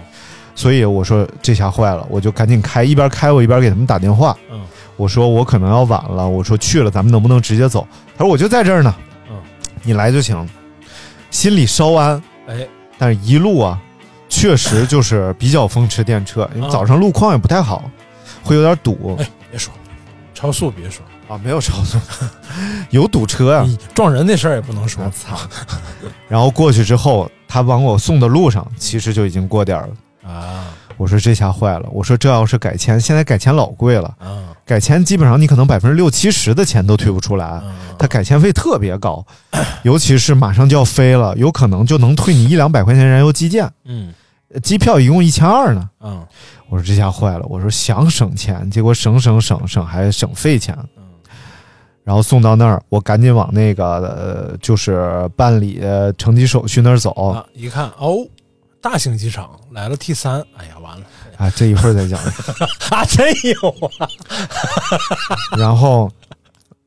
[0.61, 4.37] 所以我说这下坏了，我就赶紧开，一边开我一边给他们打电话。
[4.53, 4.61] 嗯，
[4.95, 7.89] 我说我可能要晚了，我说去了咱们能不能直接走？
[8.15, 8.95] 他说我就在这儿呢，
[9.31, 9.37] 嗯，
[9.83, 10.47] 你来就行。
[11.31, 12.69] 心里稍安，哎，
[12.99, 13.81] 但是一路啊，
[14.29, 17.91] 确实就是比较风驰电掣，因为啊早上路况也不太好，
[18.45, 19.73] 会有点堵哎，别说，
[20.35, 21.97] 超速别说，啊，没有超速，
[22.91, 23.67] 有堵车啊。
[23.95, 25.41] 撞人那事儿也不能说我，操！
[26.29, 29.95] 然后过去之后，他往我送的路上，其实就已经过点儿了。
[30.31, 30.67] 啊
[30.97, 37.63] 我说这下坏了，我说这要是改签，现在改签老贵了，啊改签基本上你可能百分之六七十的钱都退不出来，啊！
[37.99, 39.25] 它改签费特别高，
[39.83, 44.13] 尤其是马上就要飞了，有可能就能退你一两百块钱燃油基建，嗯
[44.53, 45.89] 呃机票一共一千二呢。
[46.01, 46.25] 嗯
[46.69, 50.77] 我说这下坏了，我说想省钱，结果省省省省还省费钱。
[50.97, 51.05] 嗯
[52.03, 57.11] 然后送到那儿，我赶紧往那个呃，就是办理呃乘机手续那儿走。
[57.13, 58.27] 啊，一看哦，
[58.81, 61.05] 大型机场来了 T 三，哎呀，完了
[61.37, 62.19] 啊，这一会儿再讲。
[62.91, 63.27] 啊，真
[63.61, 64.09] 有啊！
[65.59, 66.11] 然后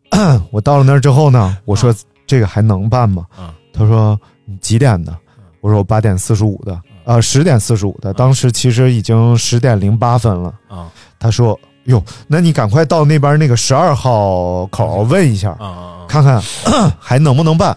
[0.52, 1.94] 我到了那儿之后呢，我说
[2.26, 3.26] 这个还能办吗？
[3.36, 5.16] 啊他说你几点的？
[5.62, 8.14] 我说我八点四十五的，呃，十点四十五的。
[8.14, 10.54] 当时其实已经十点零八分了。
[10.68, 16.06] 啊他说哟，那你赶快到那边那个十二号口问一下，啊啊！
[16.08, 16.42] 看看
[17.00, 17.76] 还能不能办。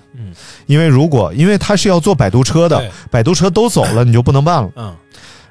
[0.67, 4.71] 嗯因为如果因为他是要坐摆渡车的，摆渡车都走了，你就不能办了。
[4.77, 4.97] 嗯。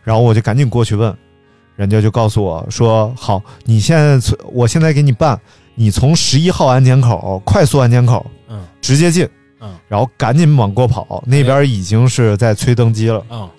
[0.03, 1.15] 然后我就赶紧过去问，
[1.75, 5.39] 人家就告诉我说：“好，你现在从我现在给你办，
[5.73, 8.63] 你从十一号安检口快速安检口嗯。
[8.81, 9.27] 直接进，
[9.61, 9.73] 嗯。
[9.87, 13.23] 然后赶紧往过跑，那边已经是在催登机了。
[13.29, 13.49] 嗯。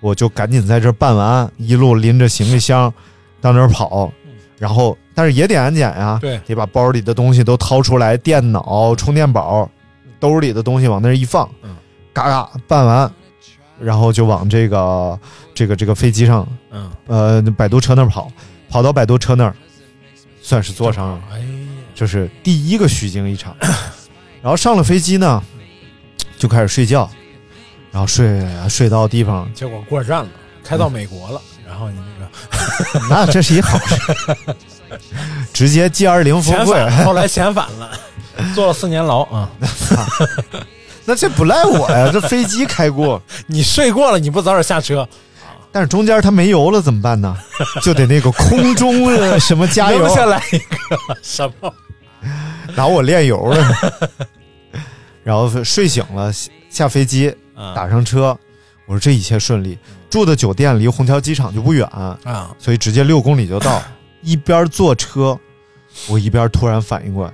[0.00, 2.92] 我就赶紧在这儿办完，一路拎着行李箱
[3.40, 4.12] 到那儿跑，
[4.58, 6.38] 然后但是也得安检呀，对。
[6.44, 9.66] 得把包里的东西都掏出来，电脑、充电宝，
[10.24, 11.76] 兜里的东西往那儿一放，嗯。
[12.14, 13.12] 嘎嘎办完，
[13.78, 15.20] 然后就往这个
[15.52, 18.32] 这个这个飞机上，嗯，呃，摆渡车那儿跑，
[18.70, 19.54] 跑到摆渡车那儿，
[20.40, 21.44] 算是坐上了，哎呀，
[21.94, 23.54] 这是第一个虚惊一场。
[24.40, 25.42] 然后上了飞机呢，
[26.38, 27.10] 就开始睡觉，
[27.92, 30.30] 然后睡睡到地方，结果过站了，
[30.64, 33.96] 开到美国了，然后你那个 那这是一好事，
[35.52, 37.90] 直接 G 二零峰会，后来遣返了，
[38.54, 39.50] 坐了四年牢啊！
[41.04, 45.06] 那这不赖我呀，这飞机开过， 你睡过了，你不早点下车，
[45.70, 47.36] 但是中间它没油了怎么办呢？
[47.82, 51.72] 就得那个空中的什么加油留，下来一个什么？
[52.74, 53.76] 拿我炼油了。
[55.22, 58.36] 然后睡醒了，下下飞机，啊打上车，
[58.86, 59.78] 我说这一切顺利。
[60.10, 62.54] 住的酒店离虹桥机场就不远，啊！
[62.58, 63.82] 所以直接六公里就到。
[64.22, 65.38] 一边坐车，
[66.08, 67.32] 我一边突然反应过来，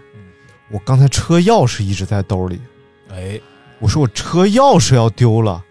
[0.70, 2.60] 我刚才车钥匙一直在兜里。
[3.12, 3.40] 哎，
[3.78, 5.62] 我说我车钥匙要丢了，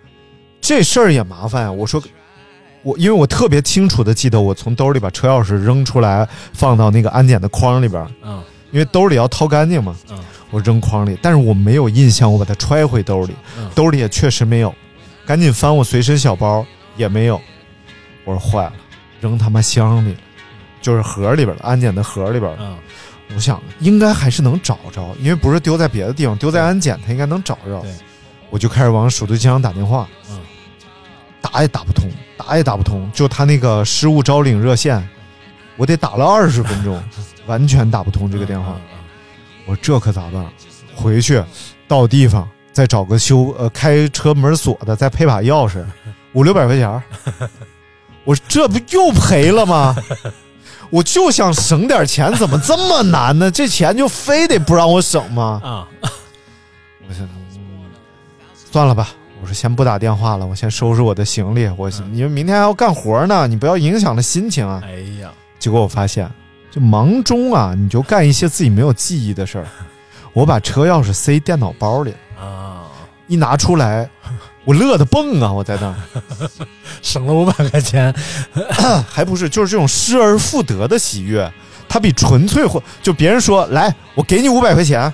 [0.60, 1.72] 这事儿也麻烦呀。
[1.72, 2.02] 我说
[2.84, 9.96] 我因为我特别清楚的记得，我从兜里把车钥匙扔出来，放到那个安检的筐里边，嗯因为兜里要掏干净嘛。
[10.10, 10.20] 嗯
[10.52, 14.74] 我扔筐里，但是我没有印象，我把它揣回兜里，嗯兜里也确实没有。
[15.24, 16.66] 赶紧翻我随身小包，
[16.98, 17.40] 也没有。
[18.26, 18.74] 我说坏了，
[19.22, 20.20] 扔他妈箱里了，
[20.82, 22.64] 就是盒里边的安检的盒里边的。
[22.64, 22.76] 嗯
[23.36, 27.92] 我想应该还是能找着，因为不是丢在别的地方，丢在安检，他应该能找着对。
[28.50, 30.40] 我就开始往首都机场打电话，嗯，
[31.42, 35.08] 打也打不通，打也打不通，就他那个失物招领热线，
[35.78, 37.02] 我得打了二十分钟，
[37.46, 38.74] 完全打不通这个电话。
[38.76, 38.82] 嗯
[39.66, 40.44] 我说这可咋办？
[40.96, 41.44] 回去
[41.88, 45.86] 到地方再找个修呃开车门锁的，再配把钥匙，
[46.34, 47.04] 五六百块钱儿。
[48.26, 49.96] 我说这不又赔了吗？
[50.90, 53.50] 我就想省点钱，怎么这么难呢？
[53.52, 55.62] 这钱就非得不让我省吗？
[55.64, 55.88] 啊，
[57.08, 57.24] 我想，
[57.56, 57.86] 嗯
[58.72, 59.10] 算了吧。
[59.42, 61.66] 我说先不打电话了，我先收拾我的行李。
[61.78, 64.82] 我你们明天还要干活呢，你不要影响了心情啊。
[64.84, 66.30] 哎呀，结果我发现，
[66.70, 69.66] 就忙中啊，你就干一些自己没有记忆的事儿。
[70.34, 72.84] 我把车钥匙塞电脑包里，啊，
[73.28, 74.10] 一拿出来，
[74.70, 75.52] 我乐得蹦啊！
[75.52, 75.96] 我在那儿，
[77.02, 78.14] 省了五百块钱，
[79.10, 81.52] 还不是就是这种失而复得的喜悦，
[81.88, 85.12] 它比纯粹或就别人说来，我给你五百块钱，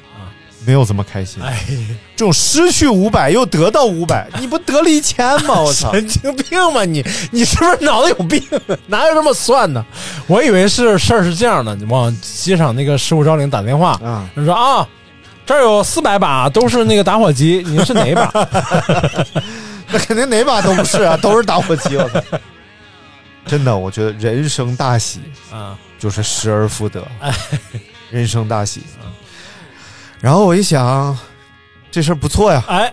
[0.66, 1.42] 没有这么开心。
[1.42, 1.58] 哎，
[2.18, 5.62] 这种失去五百又得到五百，你不得了一千吗？
[5.62, 5.90] 我操！
[5.94, 7.02] 神经病吧你？
[7.32, 8.44] 你是不是脑子有病？
[8.88, 9.82] 哪有这么算的？
[10.28, 14.86] 我以为是事儿是这样的，你往机场那个失物招领打电话，啊，他说啊，
[15.46, 18.32] 这儿有四百把，都是那个打火机， 您是哪一把？
[19.92, 21.96] 那肯定哪把都不是啊，都是打火机。
[21.98, 22.22] 我操！
[23.46, 27.06] 真的，我觉得人生大喜啊，就是失而复得，
[28.10, 28.82] 人生大喜。
[30.20, 31.16] 然后我一想，
[31.92, 32.92] 这事儿不错呀，哎，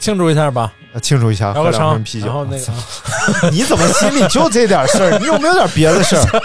[0.00, 2.26] 庆祝一下吧，呃庆祝一下，喝两瓶啤酒。
[2.26, 5.18] 然后那个 你怎么心里就这点事儿？
[5.18, 6.42] 你有没有点别的事儿？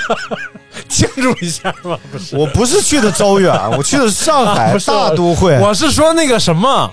[0.88, 2.36] 庆祝一下吧， 不是？
[2.38, 5.58] 我不是去的招远，我去的是上海大都会。
[5.60, 6.92] 我是说那个什么，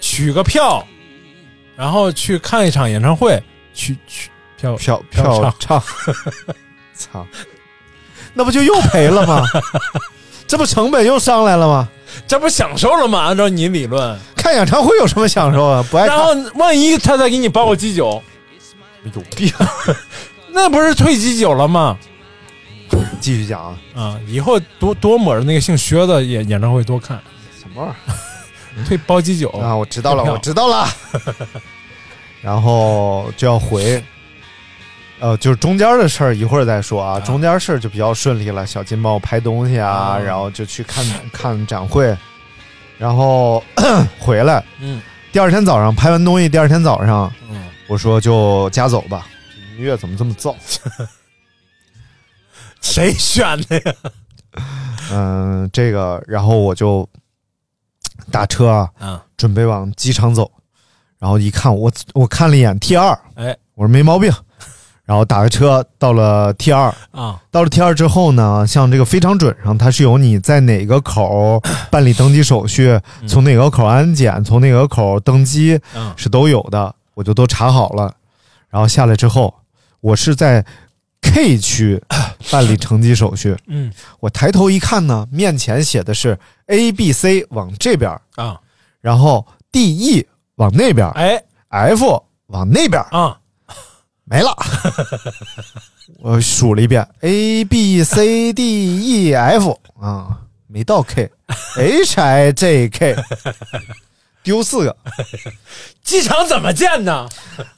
[0.00, 0.84] 取个票，
[1.76, 3.40] 然后去看一场演唱会，
[3.74, 5.82] 去去票票票唱，
[6.96, 7.24] 操，
[8.34, 9.44] 那不就又赔了吗？
[10.46, 11.88] 这不成本又上来了吗？
[12.26, 13.20] 这不享受了吗？
[13.20, 14.18] 按照你理论，
[14.48, 15.84] 看演唱会有什么享受啊？
[15.90, 18.22] 不爱然后看，万一他再给你包个基酒，
[19.14, 19.52] 有病。
[20.50, 21.98] 那不是退鸡酒了吗？
[23.20, 27.20] 继续讲啊，啊，以后多多抹着那个姓薛的演演唱会多看，
[27.60, 27.92] 什么玩意
[28.80, 28.84] 儿？
[28.88, 30.88] 退包鸡酒啊，我知道了，我知道了。
[32.40, 34.02] 然后就要回，
[35.20, 37.20] 呃，就是中间的事儿一会儿再说啊。
[37.20, 42.16] 中间事儿就比较顺利了，小金帮我拍东西啊，啊然后就去看看展会，
[42.98, 43.62] 然后
[44.18, 44.64] 回来。
[44.80, 49.26] 嗯第二天早上拍完东西，第二天早上嗯我说就家走吧。
[49.76, 50.54] 音乐怎么这么燥？
[52.80, 53.94] 谁选的呀？
[55.12, 57.08] 嗯，这个，然后我就
[58.30, 60.50] 打车啊，嗯，准备往机场走。
[61.18, 64.32] 然后一看，我我看了一眼 T 二，哎我说没毛病。
[65.08, 71.58] 然后打个车到了 T 二，啊，到了 T 二之后呢，像这个非常准上，它是有你在哪个口
[71.90, 76.12] 办理登机手续，从哪个口安检，从哪个口登机，嗯。
[76.14, 78.14] 是都有的，我就都查好了。
[78.68, 79.54] 然后下来之后，
[80.00, 80.62] 我是在
[81.22, 81.98] K 区
[82.52, 83.56] 办理乘机手续。
[83.66, 83.90] 嗯。
[84.20, 88.60] 我抬头一看呢，面前写的是 A、B、C 往这边，啊，
[89.00, 93.38] 然后 D、E 往那边哎，F 往那边，啊，
[94.28, 94.54] 没了。
[96.20, 103.16] 我数了一遍，A B C D E F 啊，没到 K，H I J K，
[104.42, 104.96] 丢四个。
[106.02, 107.28] 机场怎么建呢？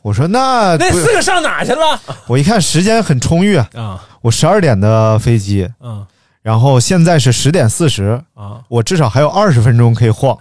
[0.02, 2.00] 我说那那四个上哪去了？
[2.26, 6.06] 我一看时间很充裕啊，啊，我十二点的飞机，嗯。
[6.42, 10.38] 然后现在是十点四十，啊，我至少还有二十分钟可以晃，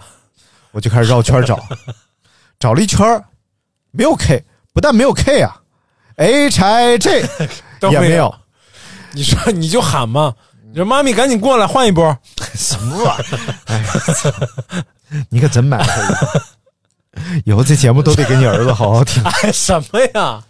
[0.72, 1.62] 我就开始绕圈找，
[2.58, 3.22] 找了一圈
[3.90, 4.42] 没有 K，
[4.72, 5.59] 不但没有 K 啊
[6.20, 7.24] ，H I J
[7.80, 8.34] 都没有也没有，
[9.12, 10.34] 你说你就喊嘛，
[10.70, 12.16] 你说妈咪赶紧过来换一波。
[12.54, 13.54] 什么玩意儿？
[13.66, 13.82] 哎，
[14.14, 14.30] 操
[15.30, 16.40] 你可真埋汰我！
[17.44, 19.22] 以后这节目都得给你儿子好好听。
[19.24, 20.42] 哎，什么呀？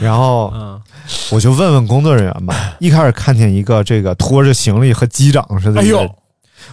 [0.00, 0.80] 然后嗯，
[1.30, 2.76] 我就问问工作人员吧。
[2.78, 5.98] 一开始看见一个这个拖着行李和机长似的，哎呦，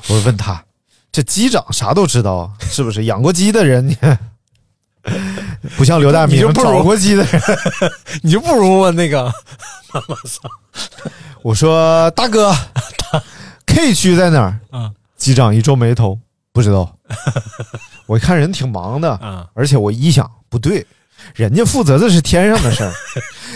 [0.07, 0.63] 我就问他，
[1.11, 3.05] 这机长啥都知道啊，是不是？
[3.05, 3.97] 养过鸡的人，你
[5.77, 7.41] 不像刘大明你就不如找过鸡的人。
[8.21, 9.31] 你就不如问那个
[11.41, 12.53] 我说大哥，
[13.65, 14.59] K 区在哪儿？
[14.71, 16.17] 嗯机长一皱眉头，
[16.53, 16.95] 不知道。
[18.05, 20.85] 我一看人挺忙的，嗯而且我一想不对，
[21.33, 22.93] 人家负责的是天上的事儿，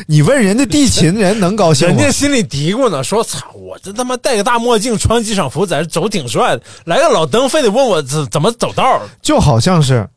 [0.08, 2.12] 你问人家地勤，人能高兴吗人家？
[2.12, 10.10] 心里嘀咕呢，说操，我这他妈戴个大墨镜，穿机场服，在这走挺帅的，来个老登，非得问我怎怎么走道儿就好像是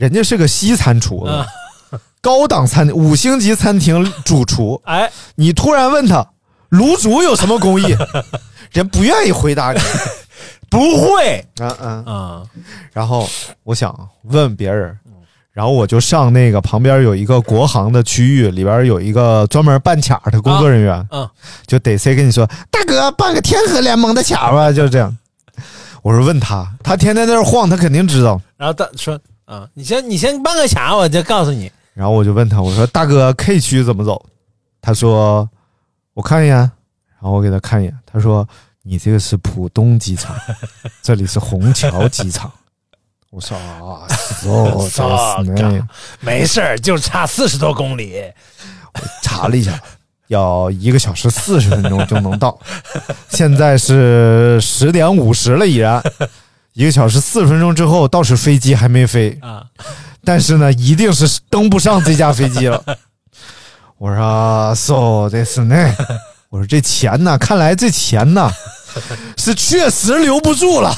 [0.00, 1.30] 人家是个西餐厨子，
[1.92, 6.26] 嗯高档餐五星级餐厅主厨，哎，你突然问他
[6.70, 7.94] 卤煮有什么工艺，
[8.72, 9.80] 人不愿意回答你。
[10.70, 12.04] 不会嗯嗯。
[12.06, 12.46] 嗯，
[12.94, 13.28] 然后
[13.62, 14.98] 我想问别人，
[15.52, 21.28] 然后我就上那个旁边有一个国航的区域，里边有一个专门办卡的工作人员，嗯
[21.66, 25.14] 就得谁跟你说，大哥办个天河联盟的卡吧，就这样。
[26.00, 28.40] 我说问他，他天天在那晃，他肯定知道。
[28.56, 29.18] 然后他说
[29.50, 31.68] 啊，你先你先办个卡，我就告诉你。
[31.92, 34.24] 然后我就问他，我说大哥 K 区怎么走？
[34.80, 35.48] 他说
[36.14, 38.48] 我看一眼，然后我给他看一眼，他说
[38.82, 40.36] 你这个是浦东机场，
[41.02, 42.50] 这里是虹桥机场。
[43.30, 44.06] 我说啊，
[44.46, 44.88] 哦，
[46.22, 48.22] 没事儿，就差四十多公里。
[48.94, 49.80] 我查了一下，
[50.28, 52.56] 要一个小时四十分钟就能到。
[53.30, 56.00] 现在是十点五十了，已然
[56.72, 59.66] 一个小时四十分钟之后，倒是飞机还没飞啊，
[60.24, 62.82] 但是呢，一定是登不上这架飞机了。
[63.98, 65.94] 我说，so this 呢，
[66.48, 68.50] 我说这钱呢，看来这钱呢
[69.36, 70.96] 是确实留不住了。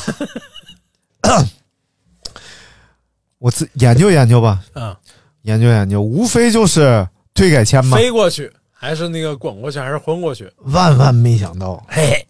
[3.39, 4.95] 我自研究研究吧，嗯，
[5.43, 7.97] 研究研究，无非就是退改签嘛。
[7.97, 10.49] 飞过去还是那个滚过去，还是昏过去？
[10.66, 12.25] 万万没想到，嘿，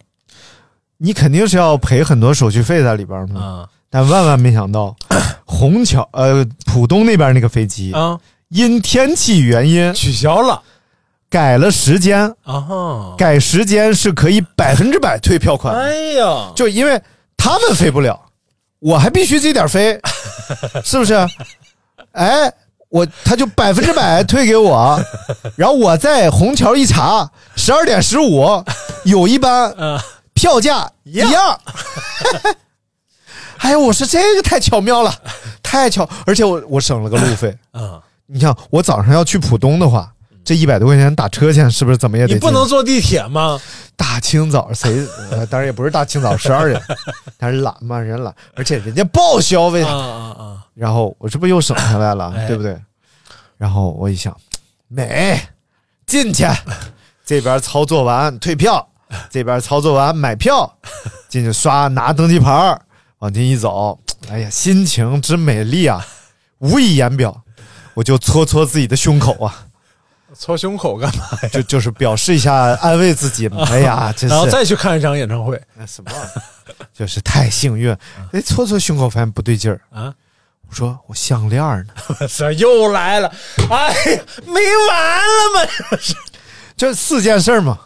[1.03, 3.41] 你肯定是要赔很多手续费在里边嘛。
[3.41, 4.97] 啊但万万没想到，
[5.45, 10.63] 虹桥呃浦东那边那个飞机啊，因天气原因取消了
[11.29, 13.15] 改了时间，啊！
[13.19, 16.99] 改时间是可以百分之百退票款，哎呀，就因为
[17.37, 18.19] 他们飞不了，
[18.79, 20.01] 我还必须这点飞，
[20.83, 21.15] 是不是？
[22.13, 22.51] 哎，
[22.89, 24.99] 我他就百分之百退给我，
[25.57, 28.65] 然后我在虹桥一查，十二点十五
[29.05, 29.99] 有一班嗯，
[30.43, 31.61] 票价一样。
[33.63, 35.15] 哎呀，我说这个太巧妙了，
[35.63, 37.57] 太巧，而且我我省了个路费。
[37.71, 40.13] 啊，你像，我早上要去浦东的话，
[40.45, 43.61] 这一百多块钱打车钱是不是怎么也得你不能坐地铁吗？
[43.95, 45.07] 大清早谁？
[45.31, 46.83] 呃，当然也不是大清早十二点，
[47.39, 49.95] 但是懒嘛，人懒，而且人家报销为啊啥？
[49.95, 50.67] 啊啊！
[50.75, 52.77] 然后我这不又省下来了，哎对不对？
[53.59, 54.37] 然后我一想，
[54.89, 55.41] 美，
[56.05, 56.45] 进去，
[57.25, 58.89] 这边操作完退票，
[59.31, 60.79] 这边操作完买票，
[61.29, 62.81] 进去刷拿登机牌儿
[63.19, 63.99] 往进一走，
[64.31, 66.07] 哎呀，心情之美丽啊，
[66.59, 67.43] 无以言表。
[67.95, 69.67] 我就搓搓自己的胸口啊，
[70.35, 71.49] 搓胸口干嘛呀？
[71.53, 73.65] 就就是表示一下安慰自己嘛。
[73.69, 77.95] 哎呀，真是然后再去看一场演唱会那什么玩意儿，就是太幸运。
[78.33, 80.15] 哎，搓搓胸口发现不对劲儿，啊！
[80.63, 81.93] 我我说我项链呢？
[82.35, 83.31] 这又来了，
[83.71, 84.55] 哎呀，没
[84.89, 85.71] 完了吗？
[85.91, 86.15] 这 是
[86.79, 87.79] 这四件事嘛。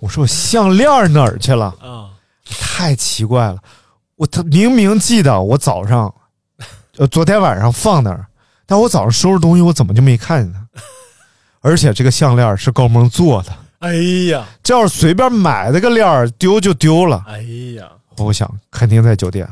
[0.00, 1.66] 我说我项链哪儿去了？
[1.80, 2.10] 啊，
[2.44, 3.58] 太奇怪了，
[4.16, 6.12] 我他明明记得我早上，
[6.96, 8.26] 呃，昨天晚上放那儿，
[8.66, 10.60] 但我早上收拾东西，我怎么就没看见它？
[11.60, 13.94] 而且这个项链是高萌做的，哎
[14.30, 17.22] 呀，这要是随便买的个链儿丢就丢了。
[17.28, 17.42] 哎
[17.76, 17.86] 呀，
[18.16, 19.46] 我想肯定在酒店，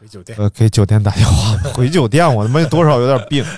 [0.00, 3.44] 回酒店，呃，给酒店打电话， 回酒店，我他妈多少有点病。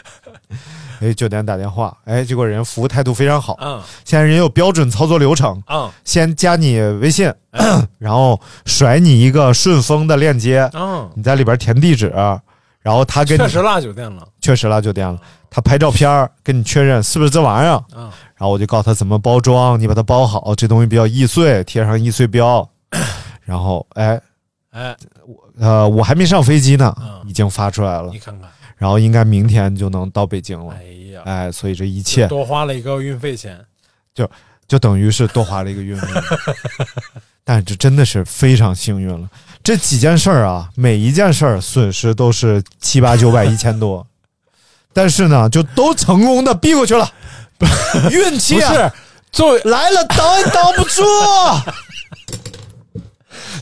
[1.02, 3.58] 给酒店打电话，哎，结果人服务态度非常好。
[3.60, 3.80] 嗯。
[4.04, 5.90] 现在人有标准操作流程，嗯。
[6.04, 7.32] 先加你微信，
[7.98, 12.08] 然后甩你一个顺丰的链接，嗯，你在里边填地址，
[12.80, 15.18] 然后他给你确实落酒店了，确实落酒店了，
[15.50, 18.02] 他拍照片儿跟你确认是不是这玩意儿，嗯。
[18.36, 22.68] 然后我就告诉他怎么包装，你把它包好，这东西比较易碎，贴上易碎标，
[23.42, 24.20] 然后哎
[24.72, 24.96] 哎，
[25.60, 28.08] 呃我还没上飞机呢嗯，已经发出来了。
[28.10, 28.48] 你，看看，
[28.82, 33.64] 然后应该明天就能到北京了哎，呀，哎，所以这一切多花了一个运费钱，
[34.12, 34.28] 就
[34.66, 36.08] 就等于是多花了一个运费，
[37.44, 39.30] 但这真的是非常幸运了。
[39.62, 44.04] 这几件事儿啊，每一件事儿损失都是七八九百一千多，
[44.92, 47.08] 但是呢，就都成功的避过去了。
[48.10, 48.92] 运气啊，不是。
[49.30, 51.02] 作为来了挡也挡不住。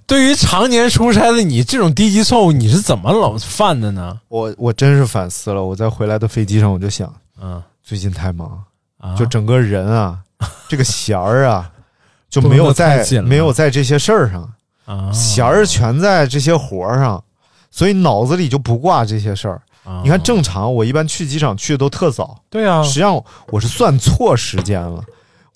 [0.07, 4.18] 对于常年出差的你，这种低级错误你是怎么老犯的呢？
[4.28, 8.62] 我我真是反思了，我在回来的飞机上我就想，嗯最近太忙，
[8.99, 10.18] 啊，就整个人啊，
[10.68, 11.70] 这个弦儿啊，
[12.28, 14.43] 就没有在没有在这些事儿上。
[14.86, 17.22] 啊弦儿全在这些活儿上，
[17.70, 19.62] 所以脑子里就不挂这些事儿。
[19.84, 25.03] 啊你看，正常我一般去机场去的都特早，对啊，实际上我是算错时间了，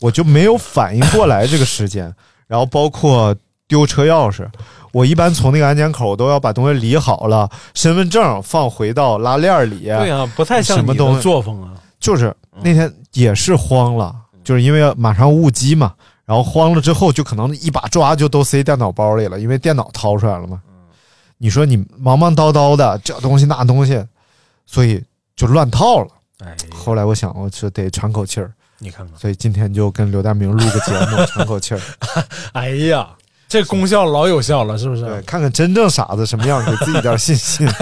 [0.01, 2.14] 我就没有反应过来这个时间。
[2.47, 3.35] 然后包括
[3.74, 4.46] 丢车钥匙，
[4.92, 9.86] 我一般从那个安检口都要把东西理好了，身份证放回到拉链里。
[9.86, 11.74] 对啊，不太像什么东西作风啊。
[11.98, 14.14] 就是那天也是慌了，
[14.44, 15.92] 就是因为马上误机嘛，
[16.24, 20.62] 然后慌了之后就可能一把抓就都塞电脑包里了，因为电脑掏出来了嘛。
[21.38, 24.00] 你说你忙忙叨叨的这东西那东西，
[24.66, 25.02] 所以
[25.34, 26.08] 就乱套了。
[26.44, 31.80] 哎，后来我想，我是得喘口气儿，你看看，所以今天就跟刘大明录个节目， 喘口气儿，
[32.54, 33.08] 哎呀，
[33.49, 35.03] 这功效老有效了，是不是？
[35.05, 37.68] 对，看看真正傻子什么样，给自己点信心。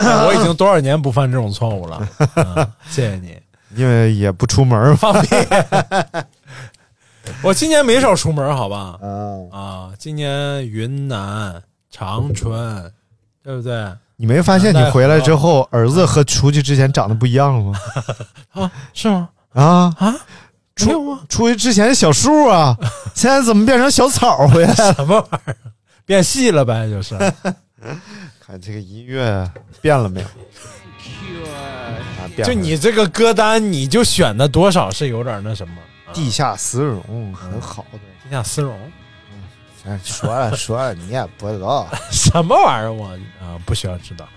[0.00, 3.36] 哎我已经多少年不犯这种错误了， 嗯谢谢你。
[3.76, 4.96] 因为也不出门。
[4.96, 5.28] 放屁！
[7.42, 8.96] 我今年没少出门，好吧？
[9.00, 9.08] 啊，
[9.52, 12.92] 啊，今年云南、长春，
[13.44, 13.88] 对不对？
[14.16, 17.78] 你没发现你回来之后，儿子和出去之前长得不一样了吗？
[18.52, 19.28] 啊，是吗？
[19.52, 20.14] 啊，啊，
[20.86, 21.20] 没有吗？
[21.28, 22.76] 出去之前小树啊，
[23.14, 24.94] 现在怎么变成小草回来了？
[24.94, 25.56] 什么玩意儿？
[26.04, 27.16] 变细了呗，就是。
[28.44, 29.48] 看这个音乐
[29.80, 30.26] 变了没有？
[30.26, 35.74] 啊，变了就你这个歌单，你就选的多少是有点那什么，
[36.12, 37.98] 地下丝绒很好的。
[38.24, 38.76] 地下丝绒，
[39.86, 41.86] 哎，说了说了，你也不知道。
[42.10, 42.92] 什么玩意儿？
[42.92, 43.08] 我
[43.40, 44.28] 啊，不需要知道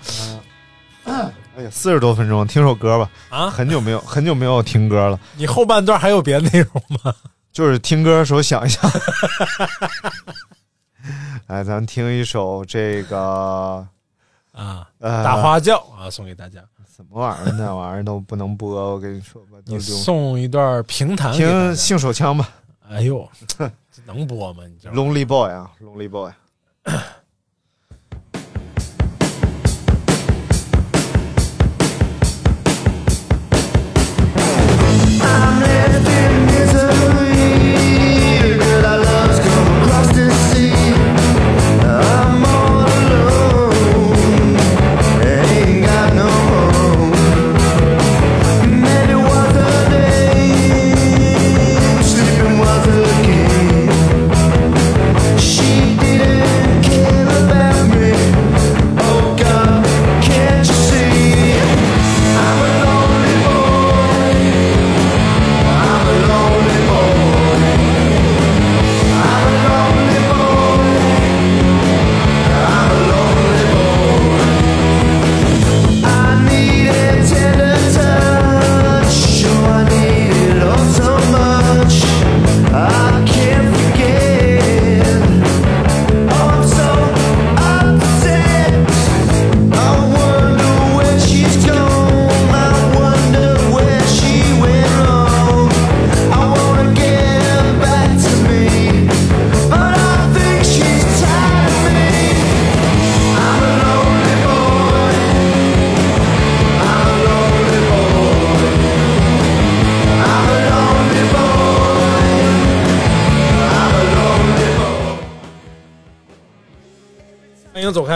[1.05, 3.09] 哎呀，四十多分钟，听首歌吧。
[3.29, 3.49] 啊。
[3.49, 7.13] 很久没有很久没有听歌了，你后半段还有别的内容吗？
[7.51, 8.89] 就是听歌的时候想一想。
[11.47, 13.85] 来，咱听一首这个
[14.53, 16.61] 啊，呃大花轿啊，送给大家。
[16.95, 17.51] 什么玩意儿？
[17.53, 19.57] 那玩意儿都不能播，我跟你说吧。
[19.65, 22.47] 你留送一段评弹听性手枪吧
[22.87, 23.69] 哎呦， 这
[24.05, 24.63] 能播吗？
[24.67, 26.31] 你知道吗？，Lonely Boy 啊，Lonely Boy。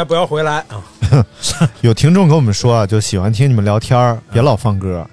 [0.04, 0.84] 不要回来啊！
[1.82, 5.06] 有听众跟我们说啊，就喜欢听你们聊天儿，别老放歌，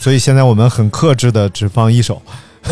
[0.00, 2.20] 所以现在我们很克制的只放一首。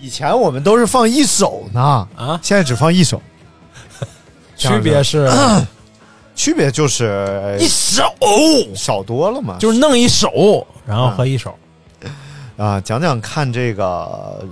[0.00, 3.20] 以前我们都是放一首呢，啊现在只放一首，
[4.56, 5.28] 区别是
[6.36, 8.04] 区别就是一首，
[8.74, 9.56] 少多了嘛。
[9.58, 11.56] 就是弄一首，然后和一手。
[12.56, 14.42] 啊，讲讲看这个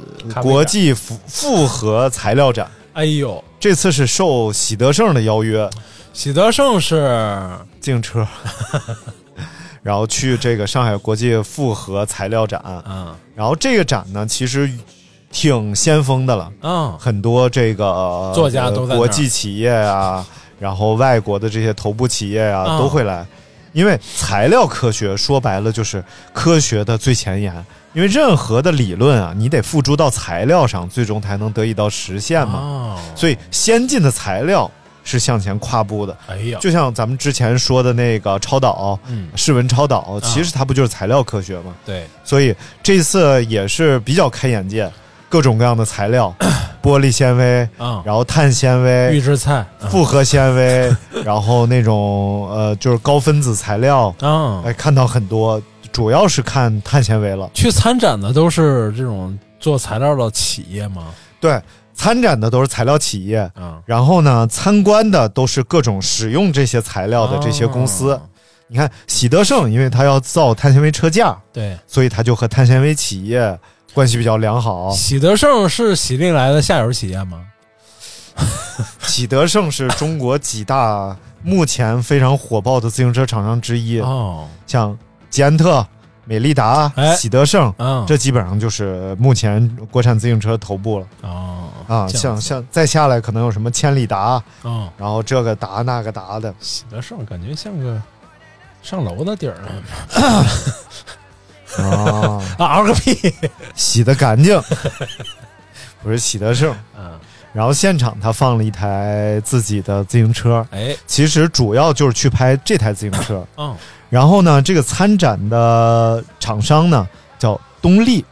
[0.42, 5.68] 国际复复合材料展，哎呦，这次是受喜德盛的邀约，
[6.12, 7.48] 喜德盛是。
[7.80, 8.26] 自行车，
[9.82, 13.14] 然后去这个上海国际复合材料展，嗯。
[13.34, 14.70] 然后这个展呢，其实
[15.30, 16.96] 挺先锋的了，嗯。
[16.98, 20.24] 很多这个呃作家都在国际企业啊，
[20.58, 22.78] 然后外国的这些头部企业啊、嗯。
[22.78, 23.26] 都会来，
[23.74, 27.52] 因为材料科学说白了就是科学的最前沿。
[27.94, 32.58] 因为任何的理论啊，你得付诸到材料上，最终才能得以到实现嘛。
[32.58, 34.70] 哦，所以，先进的材料
[35.04, 36.16] 是向前跨步的。
[36.26, 39.28] 哎呀，就像咱们之前说的那个超导，嗯。
[39.36, 41.74] 室温超导，其实它不就是材料科学吗？
[41.86, 44.90] 对，所以这次也是比较开眼界，
[45.28, 46.34] 各种各样的材料，
[46.82, 50.92] 玻璃纤维，嗯然后碳纤维预、制菜，嗯复合纤维，
[51.24, 55.60] 然后那种呃就是高分子材料，嗯，哎，看到很多，
[55.94, 57.48] 主要是看碳纤维了。
[57.54, 61.06] 去参展的都是这种做材料的企业吗？
[61.40, 61.62] 对，
[61.94, 68.12] 参展的都是材料企业，嗯，然后呢，参观的都是各种使用这些材料的这些公司。
[68.12, 68.22] 哦
[68.66, 73.56] 你看喜德盛，因为它要造碳纤维车架，对，所以它就和碳纤维企业
[73.92, 74.90] 关系比较良好。
[74.90, 77.42] 喜德盛是喜力来的下游企业吗？
[79.06, 84.98] 喜德盛是中国几大目前非常火爆的自行车厂商之一，哦，像
[85.34, 85.84] 捷安特、
[86.24, 92.06] 美利达、哎喜德盛，嗯，这基本上就是目前国产自行车头部了哦啊。
[92.08, 98.00] 这样子像像再下来可能有什么千里达，哦，然后这个达那个达的，喜德盛感觉像个
[98.80, 99.66] 上楼的地儿啊
[101.82, 103.34] 啊，啊， 嗷个屁！
[103.74, 104.62] 洗的干净，
[106.00, 106.72] 不是喜德盛。
[106.96, 107.18] 嗯，
[107.52, 113.44] 然后现场他放了一台自己的自行车，哎，其实主要就是去拍这台自行车。
[113.56, 113.74] 嗯，
[114.10, 117.06] 然后呢，这个参展的厂商呢
[117.38, 118.24] 叫东丽，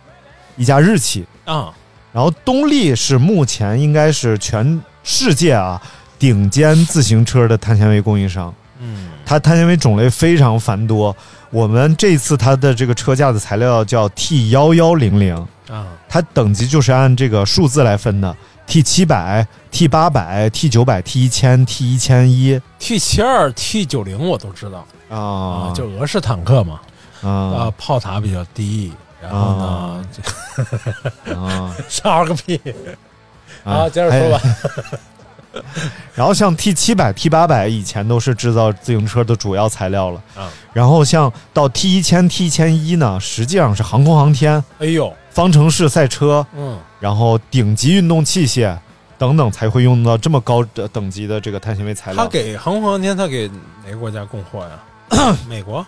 [0.57, 1.25] 一家日企。
[1.45, 1.73] 啊，
[2.13, 5.81] 然后东丽是目前应该是全世界啊
[6.19, 11.15] 顶尖自行车的碳纤维供应商，嗯，它碳纤维种类非常繁多。
[11.51, 15.35] 我们这次它的这个车架的材料叫 T 幺幺零零，
[15.69, 18.35] 啊，它等级就是按这个数字来分的
[18.67, 22.59] ，T 七百、T 八百、T 九百、T 一千、T 一千一。
[22.79, 24.87] T 七二、T 九零我都知道
[25.17, 26.81] 啊啊，就俄式坦克嘛，
[27.23, 30.05] 啊啊，炮塔比较低，然后呢，
[31.37, 32.61] 啊 上个屁！
[33.65, 34.41] 啊，接着说吧。
[36.15, 48.75] 然后像 T 七百、T 八百以前都是制造自行车的主要材料了，啊，然后像到 T 一千、T 一千一呢，实际上是航空航天、哎呦，方程式赛车，嗯，然后顶级运动器械
[49.19, 52.25] 等等才会用到这么高的等级的这个碳纤维材料。
[52.25, 53.47] 他给航空航天，他给
[53.85, 54.71] 哪个国家供货呀？
[55.49, 55.85] 美国？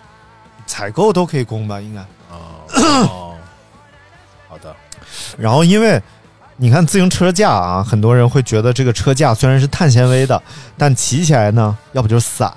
[0.67, 2.01] 采购都可以供吧，应该。
[2.31, 3.35] 哦，
[4.49, 4.75] 好的，
[5.37, 6.01] 然后因为
[6.57, 10.41] 你看自行车架啊，很多人会觉得这个车架虽然是碳纤维的，
[10.77, 12.51] 但骑起来呢，要不就是散，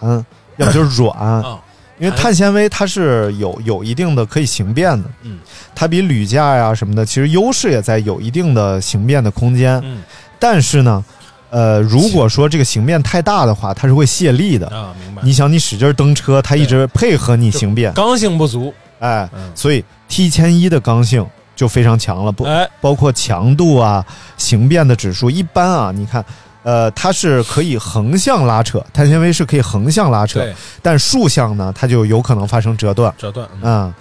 [0.57, 1.17] 要不就是软。
[1.19, 1.61] 啊，
[1.99, 5.39] 因为碳纤维它是有有一定的可以形变的，嗯，
[5.75, 9.81] 它比铝架呀什么的，其实优势也在有一定的形变的空间。
[9.85, 10.03] 嗯
[10.41, 11.05] 但是呢，
[11.51, 14.67] 呃，如果说这个形变太大的话，它是会泄力的。
[14.69, 15.23] 啊，明白。
[15.25, 21.27] 你想，你使劲蹬车，它一直配合你形变，刚性不足，哎，嗯，所以 T 千一的刚性
[21.57, 24.05] 就非常强了，不哎，包括强度啊、
[24.37, 26.25] 形变的指数，一般啊，你看，
[26.63, 30.47] 呃，它是可以横向拉扯，碳纤维是可以横向拉扯，
[30.83, 33.13] 但竖向呢，它就有可能发生折断。
[33.17, 33.95] 折断，嗯嗯，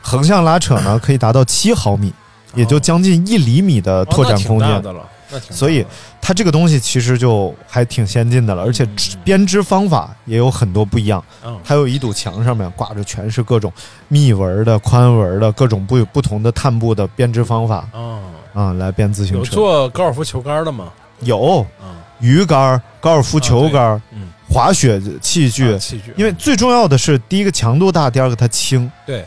[0.00, 2.12] 横向拉扯呢，可以达到七毫米，
[2.54, 4.68] 也就将近一厘米的拓展空间。
[4.82, 5.04] 哦
[5.50, 5.84] 所以
[6.20, 11.22] 它这个东西其实就还挺先进的了，而且嗯编织方法也有很多不一样。
[11.44, 11.58] 嗯。
[11.64, 13.72] 还有一堵墙上面挂着全是各种
[14.08, 17.88] 密纹的、宽纹的各种不不同的碳布的编织方法。
[17.92, 18.20] 哦，
[18.52, 19.38] 啊，来编自行车。
[19.38, 19.52] 有车。
[19.52, 20.92] 做高尔夫球杆的吗？
[21.20, 21.66] 有。
[21.82, 25.72] 嗯，鱼竿、高尔夫球杆、嗯，滑雪器具。
[25.72, 28.90] 啊，器具，因为最重要的是第一个强度大，第二个它轻。
[29.04, 29.24] 对，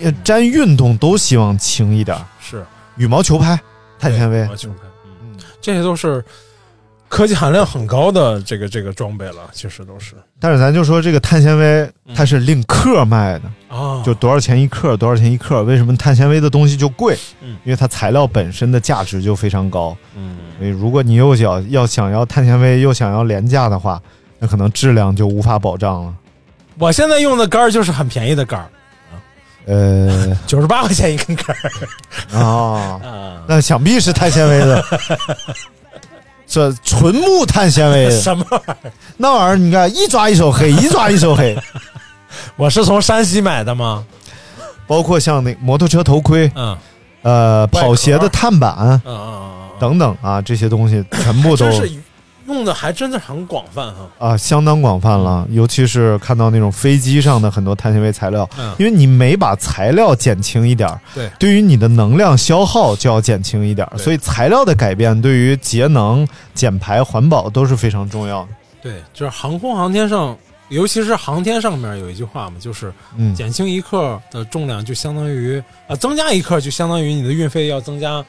[0.00, 2.16] 呃沾运动都希望轻一点。
[2.40, 2.64] 是。
[2.96, 3.58] 羽毛球拍、
[3.98, 4.48] 碳纤维
[5.60, 6.24] 这些都是
[7.08, 15.62] 科技含量很高的这个这个装备了，其实都是但是咱就说这个碳纤维，它是令克卖的，啊，就多少钱一克，多少钱一克。
[15.62, 17.16] 为什么碳纤维的东西就贵？
[17.42, 19.96] 嗯因为它材料本身的价值就非常高。
[20.16, 24.00] 嗯所以如果你又想要想要碳纤维又想要廉价的话，
[24.38, 26.14] 那可能质量就无法保障了。
[26.78, 28.68] 我现在用的杆儿就是很便宜的杆儿，
[29.66, 32.38] 呃九十八块钱一根杆儿。
[32.38, 34.84] 啊， 啊，那想必是碳纤维的，
[36.46, 38.76] 这纯木碳纤维的， 什么玩意儿？
[39.16, 41.56] 那玩意儿你看一抓一手黑，一抓一手黑。
[42.56, 44.04] 我是从山西买的吗？
[44.86, 46.76] 包括像那摩托车头盔，嗯
[47.22, 51.90] 呃，跑鞋的碳板嗯嗯嗯嗯，等等啊，这些东西全部都是
[52.46, 54.08] 用的还真的很广泛哈。
[54.18, 55.46] 啊相当广泛了。
[55.50, 68.48] 尤其是看到那种飞机上的很多碳纤维材料，嗯因为你每把材料减轻一点儿，对对于你的能量消耗就要减轻一点儿，所以材料的改变对于节能、减排、环保都是非常重要的。
[68.82, 70.36] 对，就是航空航天上，
[70.68, 78.24] 尤其是航天上面有一句话嘛，就是嗯，减轻一克的重量就相当于啊、增加一克就相当于你的运费要增加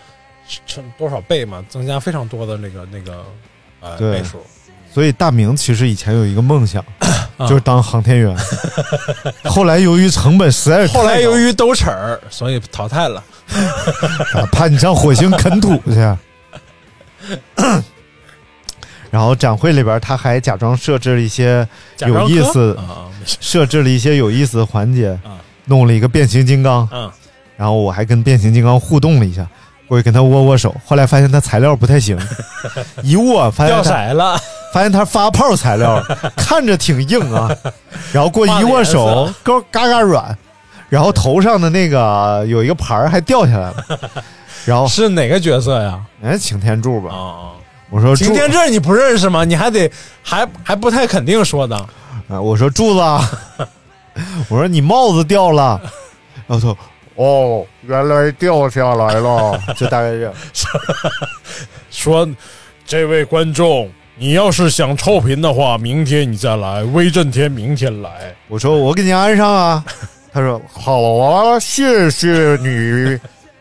[0.65, 3.24] 成多少倍嘛，增加非常多的那个那个
[3.91, 4.23] 呃对。
[4.93, 6.83] 所以大明其实以前有一个梦想，
[7.38, 8.35] 啊 就是当航天员，
[9.45, 13.23] 后来由于成本实在是太后来由于兜齿儿，所以淘汰了。
[14.33, 15.95] 啊怕你上火星啃土去。
[19.09, 23.38] 然后展会里边，他还假装设置了一些假装有意思啊，没事。
[23.39, 27.09] 设置了一些有意思的环节啊，弄了一个变形金刚，嗯，
[27.55, 29.47] 然后我还跟变形金刚互动了一下，
[29.88, 32.17] 过去跟他握握手，后来发现他材料不太行，
[33.03, 34.39] 一握发掉现他色了，
[34.73, 36.03] 发现他发泡材料，
[36.35, 37.49] 看着挺硬啊，
[38.11, 40.38] 然后过去一握手换，嘎嘎嘎软，
[40.89, 43.85] 然后头上的那个有一个牌儿还掉下来了，
[44.65, 45.99] 然后是哪个角色呀？
[46.23, 47.55] 哎擎天柱吧，啊，
[47.89, 49.45] 我说擎天柱你不认识吗？
[49.45, 49.89] 你还得
[50.21, 51.75] 还还不太肯定说的。
[52.27, 53.23] 啊，我说柱子啊，
[54.49, 55.79] 我说你帽子掉了，
[56.45, 56.77] 然后说
[57.18, 60.34] 哦，原来掉下来了， 就大概这样。
[61.91, 62.28] 说，
[62.86, 68.34] 这位观众，你要是想臭贫的话，明天你再来，威震天明天来。
[68.47, 69.84] 我说我给你安上啊，
[70.32, 73.20] 他说好啊，谢谢你。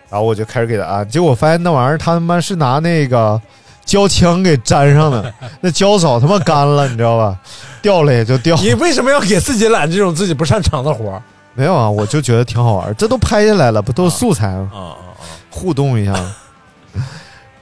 [0.08, 3.40] 然后我就开始给他安，结果发现那玩意儿他他妈是拿那个
[3.84, 7.36] 胶枪给粘上的，那胶早他妈干了，你知道吧？
[7.82, 8.56] 掉了也就掉。
[8.58, 11.22] 你为什么要给自己揽这种自己不擅长的活儿？
[11.56, 14.70] 没有啊，我就觉得挺好玩，这都拍下来了，不都是素材吗？
[14.72, 15.22] 啊啊啊！
[15.50, 16.14] 互动一下。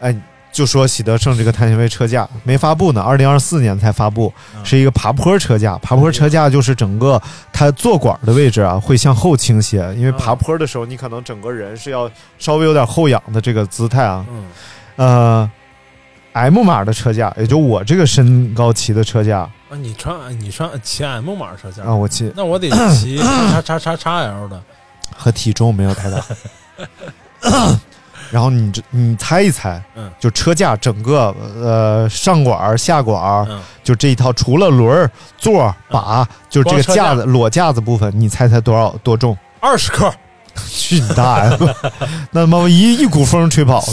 [0.00, 0.14] 哎，
[0.52, 4.32] 就说喜德盛这个碳纤维车架没发布呢，二零二四年才发布，
[4.62, 5.78] 是一个爬坡车架。
[5.78, 7.20] 爬坡车架就是整个
[7.52, 14.26] 它坐管的位置啊会向后倾斜，因为爬坡的时候你可能整个人是要稍微有点后仰的这个姿态啊。
[14.28, 14.44] 嗯，
[14.96, 15.50] 呃
[16.32, 24.62] ，M 码的车架，也就我这个身高骑的车架啊，你穿你穿骑 M 码车架啊，我骑那我得 骑叉叉叉叉 L 的。
[25.16, 26.24] 和体重没有太大。
[28.30, 39.36] 然后你这你猜一猜，嗯就车架整个呃上管下管，嗯，就这一套，除了轮儿、座儿、把，就这个架子裸架子部分，你猜猜多少多重？
[39.60, 40.12] 二十克，
[40.68, 41.58] 去你大爷！
[42.32, 43.84] 那么一一股风吹跑，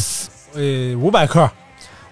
[0.53, 1.49] 呃，五百克。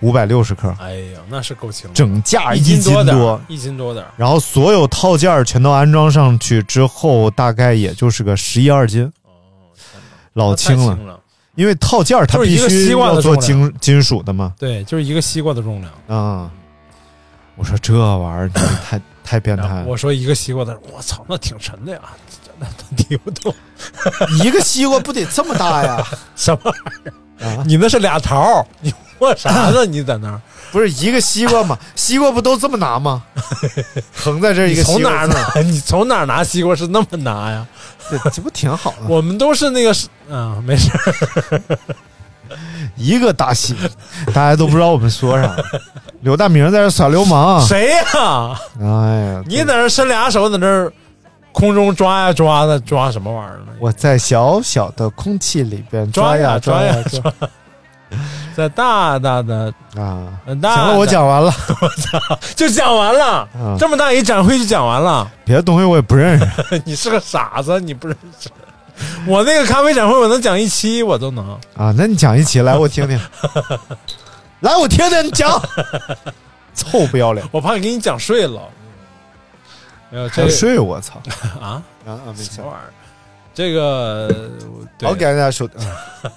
[0.01, 3.39] 五百六十克，哎呀，那是够轻的，整架一斤多。
[3.47, 4.11] 一斤多点儿。
[4.15, 9.11] 然后所有套件儿全都安装上去之后，大概也就是个十一二斤，
[10.33, 10.95] 老那太轻了。
[10.95, 11.19] 轻了。
[11.55, 14.53] 因为套件儿它必须要做金金属的嘛。
[14.57, 15.91] 对，就是一个西瓜的重量。
[16.07, 16.49] 啊、
[17.57, 18.53] 我说这玩意儿你
[18.85, 21.99] 太 太变态了，我说一个西瓜的，我操，那挺沉的呀，
[22.57, 23.53] 那那提不动。
[24.41, 26.01] 一个西瓜不得这么大呀？
[26.37, 27.09] 什么玩意
[27.43, 27.45] 儿？
[27.45, 29.85] 啊，你那是俩桃儿，你握啥呢？
[29.85, 30.41] 你在那儿？
[30.71, 31.77] 不是一个西瓜吗？
[31.95, 33.23] 西瓜不都这么拿吗？
[34.13, 35.61] 横在这一个西从哪儿拿？
[35.61, 37.65] 你从哪儿拿西瓜是那么拿呀？
[38.09, 39.07] 这这不挺好的？
[39.07, 41.79] 我们都是那个是，嗯，没事儿。
[42.95, 43.75] 一个大西，
[44.27, 45.55] 大家都不知道我们说啥。
[46.21, 48.59] 刘大明在这耍流氓，谁呀？
[48.81, 48.85] 哎
[49.33, 50.91] 呀，你在那伸俩手，在那儿
[51.51, 53.73] 空中抓呀抓的，抓什么玩意儿呢？
[53.79, 57.33] 我在小小的空气里边抓呀抓呀抓，
[58.55, 60.27] 在大大的啊！
[60.45, 65.29] 很大行了，我讲完了， 我操就讲完了，啊这么大一展会就讲完了。
[65.45, 68.49] 别的东西我也不认识 你是个傻子，你不认识。
[69.25, 71.47] 我那个咖啡展会，我能讲一期，我都能。
[71.77, 71.93] 啊。
[71.95, 73.17] 那你讲一期来，我听听。
[74.59, 75.49] 来，我听听你讲。
[76.75, 78.61] 臭不要脸，我怕给你讲睡了。
[80.09, 81.21] 没有这还睡我操！
[81.61, 82.67] 啊，啊啊，没事什么。
[82.69, 82.91] 玩意儿？
[83.53, 84.27] 这个
[84.97, 85.69] 对好，给大家说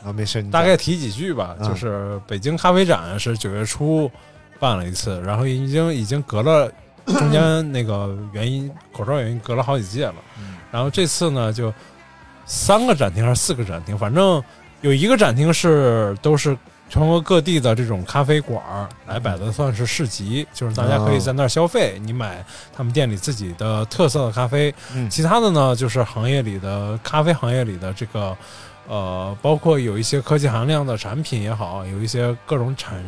[0.05, 1.57] 啊，没事，你大概提几句吧。
[1.61, 4.11] 嗯就是北京咖啡展是九月初
[4.59, 6.71] 办了一次，然后已经已经隔了
[7.07, 10.15] 中间那个原因口罩原因隔了好几届了。
[10.71, 11.73] 然后这次呢，就
[12.45, 14.43] 三个展厅还是四个展厅，反正
[14.81, 16.57] 有一个展厅是都是
[16.93, 24.75] 全国各地的这种咖啡馆儿来摆的算是市集，就是大家可以在那儿消费，你买他们店里自己的特色的咖啡。
[24.95, 25.09] 嗯。
[25.09, 28.37] 其他的呢，就是行业里的咖啡行业里的这个，
[28.87, 33.03] 呃，包括有一些科技含量的产品也好，有一些各种产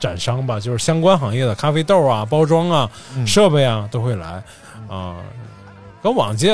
[0.00, 3.24] 展商吧，就是相关行业的咖啡豆啊、包装啊、嗯。
[3.24, 4.42] 设备啊都会来。
[4.88, 5.14] 啊、
[6.02, 6.52] 跟往届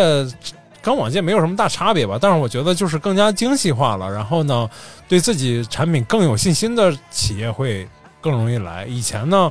[0.86, 4.08] 跟往届没有什么大差别吧，但是我觉得就是更加精细化了。
[4.08, 4.70] 然后呢，
[5.08, 7.88] 对自己产品更有信心的企业会
[8.20, 8.86] 更容易来。
[8.86, 9.50] 以前呢，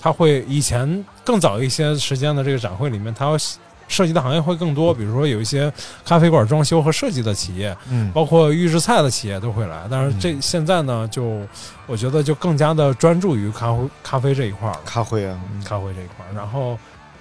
[0.00, 3.38] 它会以前更早一些时间的这个展会里面，它要
[3.86, 5.72] 涉及的行业会更多，比如说有一些
[6.04, 9.86] 咖啡馆装修和设计的企业，嗯包括预制菜的企业都会来。
[9.88, 11.42] 但是这现在呢，就
[11.86, 14.80] 我觉得就更加的专注于咖啡咖啡这一块儿了。
[14.84, 16.76] 咖啡啊，咖啡这一块儿，然后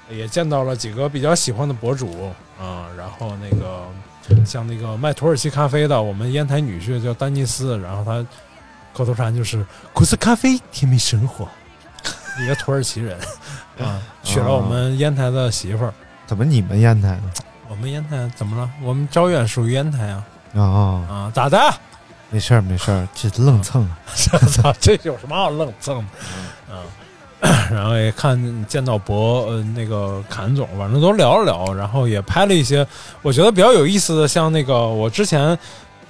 [0.10, 3.86] 也见到了几个比较喜欢的博主啊、然后那个
[4.46, 8.26] 像那个卖土耳其咖啡的，我们烟台女婿叫丹尼斯，然后他
[8.94, 11.48] 口头禅就是“苦涩咖啡，甜蜜生活”，
[12.42, 13.20] 一个土耳其人
[13.80, 15.94] 啊，娶了我们烟台的媳妇儿。
[16.26, 17.32] 怎么你们烟台呢？
[17.68, 18.70] 我们烟台怎么了？
[18.82, 20.24] 我们招远属于烟台啊
[20.56, 20.62] 啊，
[21.10, 21.58] 啊，咋的？
[22.30, 23.88] 没事儿没事儿，这愣蹭。
[24.16, 26.06] 操，这有什么好愣蹭的？
[26.72, 26.78] 嗯，
[27.72, 32.86] 然后也看见到博呃那个侃总，反正都聊了聊，然后也拍了一些
[33.22, 35.58] 我觉得比较有意思的，像那个我之前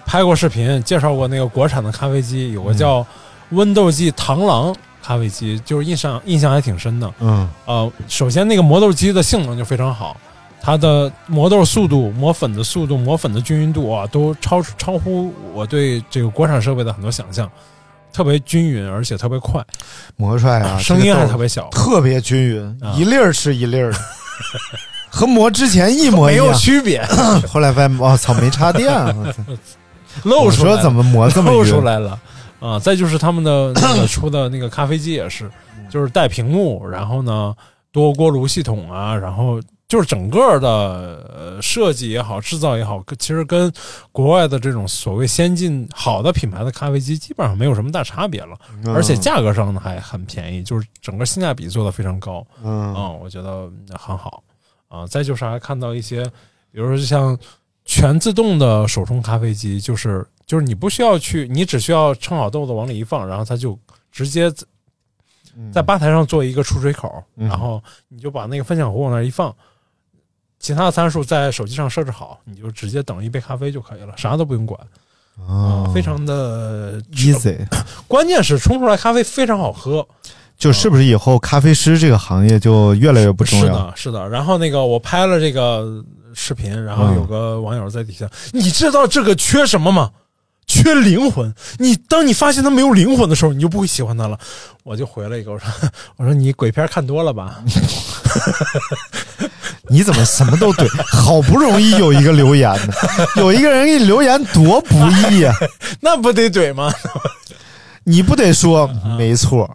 [0.06, 3.06] 拍过视频介绍过那个国产的咖啡机，有个叫
[3.52, 7.12] 温豆记螳螂咖啡机，就是印象印象还挺深的。
[7.20, 10.18] 嗯呃，首先那个磨豆机的性能就非常好，
[10.62, 17.50] 它的磨豆速度、磨粉的速度、磨粉的均匀度啊，都超出超乎我对这个国产设备的很多想象，
[18.16, 19.62] 特别均匀，而且特别快，
[20.16, 24.00] 磨出来啊，声音还特别小，特别均匀，啊一粒儿是一粒儿的，
[25.12, 26.46] 和磨之前一模没一样。
[26.46, 27.06] 没有区别，
[27.52, 29.14] 后来发现，我操，没插电啊！
[29.18, 29.44] 我操
[30.24, 32.18] 露出来了怎么磨这么露匀出来了
[32.62, 32.80] 啊！
[32.80, 35.52] 再就是他们的那个 出的那个咖啡机也是，
[35.90, 37.54] 就是带屏幕，然后呢
[37.92, 43.72] 多锅炉系统啊，然后就是整个的呃设计也好，制造也好，其实跟
[44.12, 52.46] 国外的这种所谓先进好的品牌的咖啡机基本上没有什么大差别了，嗯而且价格上呢还很便宜，就是整个性价比做的非常高。
[52.64, 54.44] 嗯嗯，我觉得很好
[54.88, 55.06] 啊。
[55.06, 56.24] 再就是还看到一些，
[56.72, 57.38] 比如说像
[57.86, 63.78] 全自动的手冲咖啡机，就是就是你不需要去，你只需要称好豆子往里一放，然后它就
[64.12, 64.66] 直接在
[65.72, 69.56] 在吧台上做一个出水口，嗯然后你就把那个分享壶往那儿一放。
[70.66, 74.80] 其他的参数在手机上设置好，你就直接等一杯咖啡就可以了，啥都不用管，
[75.48, 77.56] 啊，非常的 easy。
[78.08, 80.04] 关键是冲出来咖啡非常好喝，
[80.58, 83.66] 就是不是以后咖啡师这个行业就越来越不重要？
[83.66, 84.28] 是的，是的。
[84.28, 86.04] 然后那个我拍了这个
[86.34, 90.10] 视频，然后有个网友在底下，你知道这个缺什么吗？
[90.66, 91.54] 缺灵魂。
[91.78, 94.36] 你当你发现他没有灵魂的时候，你就不会喜欢他了。
[94.82, 95.70] 我就回了一个，我说
[96.18, 97.64] 我说你鬼片看多了吧？
[99.90, 100.88] 你怎么什么都怼？
[101.08, 102.94] 好不容易有一个留言呢，
[103.38, 104.98] 有一个人给你留言多不
[105.30, 105.54] 易呀、
[106.02, 106.92] 那不得怼吗？
[108.04, 109.70] 你不得说没错，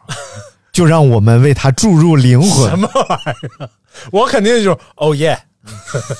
[0.72, 2.78] 就让我们为他注入灵魂什。
[2.78, 3.68] 么玩意儿？
[4.12, 5.38] 我肯定就是哦耶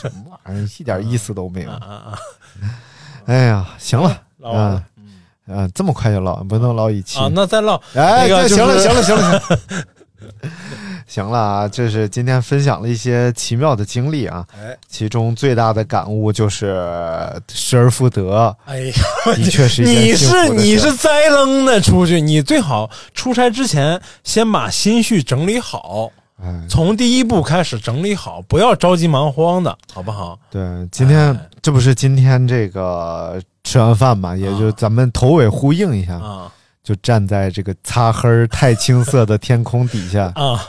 [0.01, 1.71] 什么玩意儿，一点意思都没有。
[3.27, 4.85] 哎呀，行了，唠嗯
[5.53, 7.77] 嗯，这么快就唠，不能唠一期啊，那再唠。
[7.95, 9.59] 哎，那个就是行了，行了，行了，行了，
[11.11, 11.69] 行了啊！
[11.69, 14.79] 这是今天分享了一些奇妙的经历啊，哎。
[14.89, 16.89] 其中最大的感悟就是
[17.53, 18.95] 失而复得，哎呀，
[19.35, 26.09] 的确是你是你是栽楞的出去，你最好出差之前先把心绪整理好，
[26.41, 30.39] 哎，从第一步开始整理好，不要着急忙慌的，好不好？
[30.49, 31.49] 对，今天哎。
[31.61, 36.53] 这不是今天这个吃完饭嘛，也就咱们头尾呼应一下，啊。
[36.83, 40.67] 就站在这个擦黑儿太青色的天空底下，啊，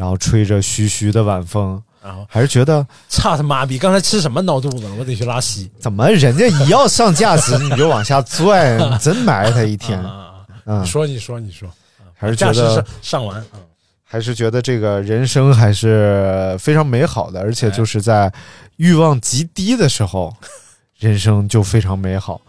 [0.00, 4.94] 然后吹着徐徐的晚风，然后还是觉得操他妈逼，刚才吃什么闹肚子了？
[4.98, 5.70] 我得去拉稀。
[5.78, 10.46] 怎么人家一要上价值你就往下拽，你真埋汰一天，啊啊啊！
[10.64, 11.68] 嗯你，说你说你说，
[12.16, 13.60] 还是觉得上上完，嗯
[14.04, 18.32] 还是觉得这个人生还是非常美好的，而且就是在
[18.76, 20.34] 欲望极低的时候，
[20.98, 22.40] 人生就非常美好。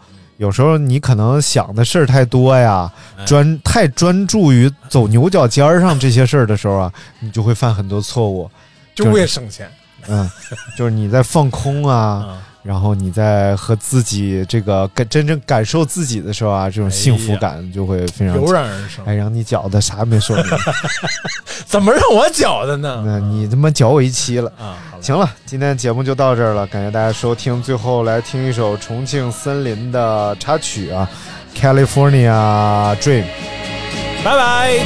[0.42, 3.24] 有时候你可能想的事儿太多呀，哎。
[3.24, 8.50] 专太专注于走牛角尖儿上这些事儿的时候啊，你就会犯很多错误。
[8.92, 9.70] 就为省钱。
[10.08, 10.28] 嗯，
[10.76, 19.04] 就是你在放空啊，啊然后你在和自己这个感真正感受自己的时候啊，这种幸福感就会非常油然而生。
[19.04, 20.44] 哎，让你搅的啥也没说明，
[21.66, 23.02] 怎么让我搅的呢？
[23.04, 24.52] 那你他妈搅我一期了。
[24.58, 27.60] 啊，行了，今天节目就到这儿了，感谢大家收听。
[27.62, 31.08] 最后来听一首重庆森林的插曲啊，
[31.60, 33.24] 《California Dream》。
[34.24, 34.78] 拜拜。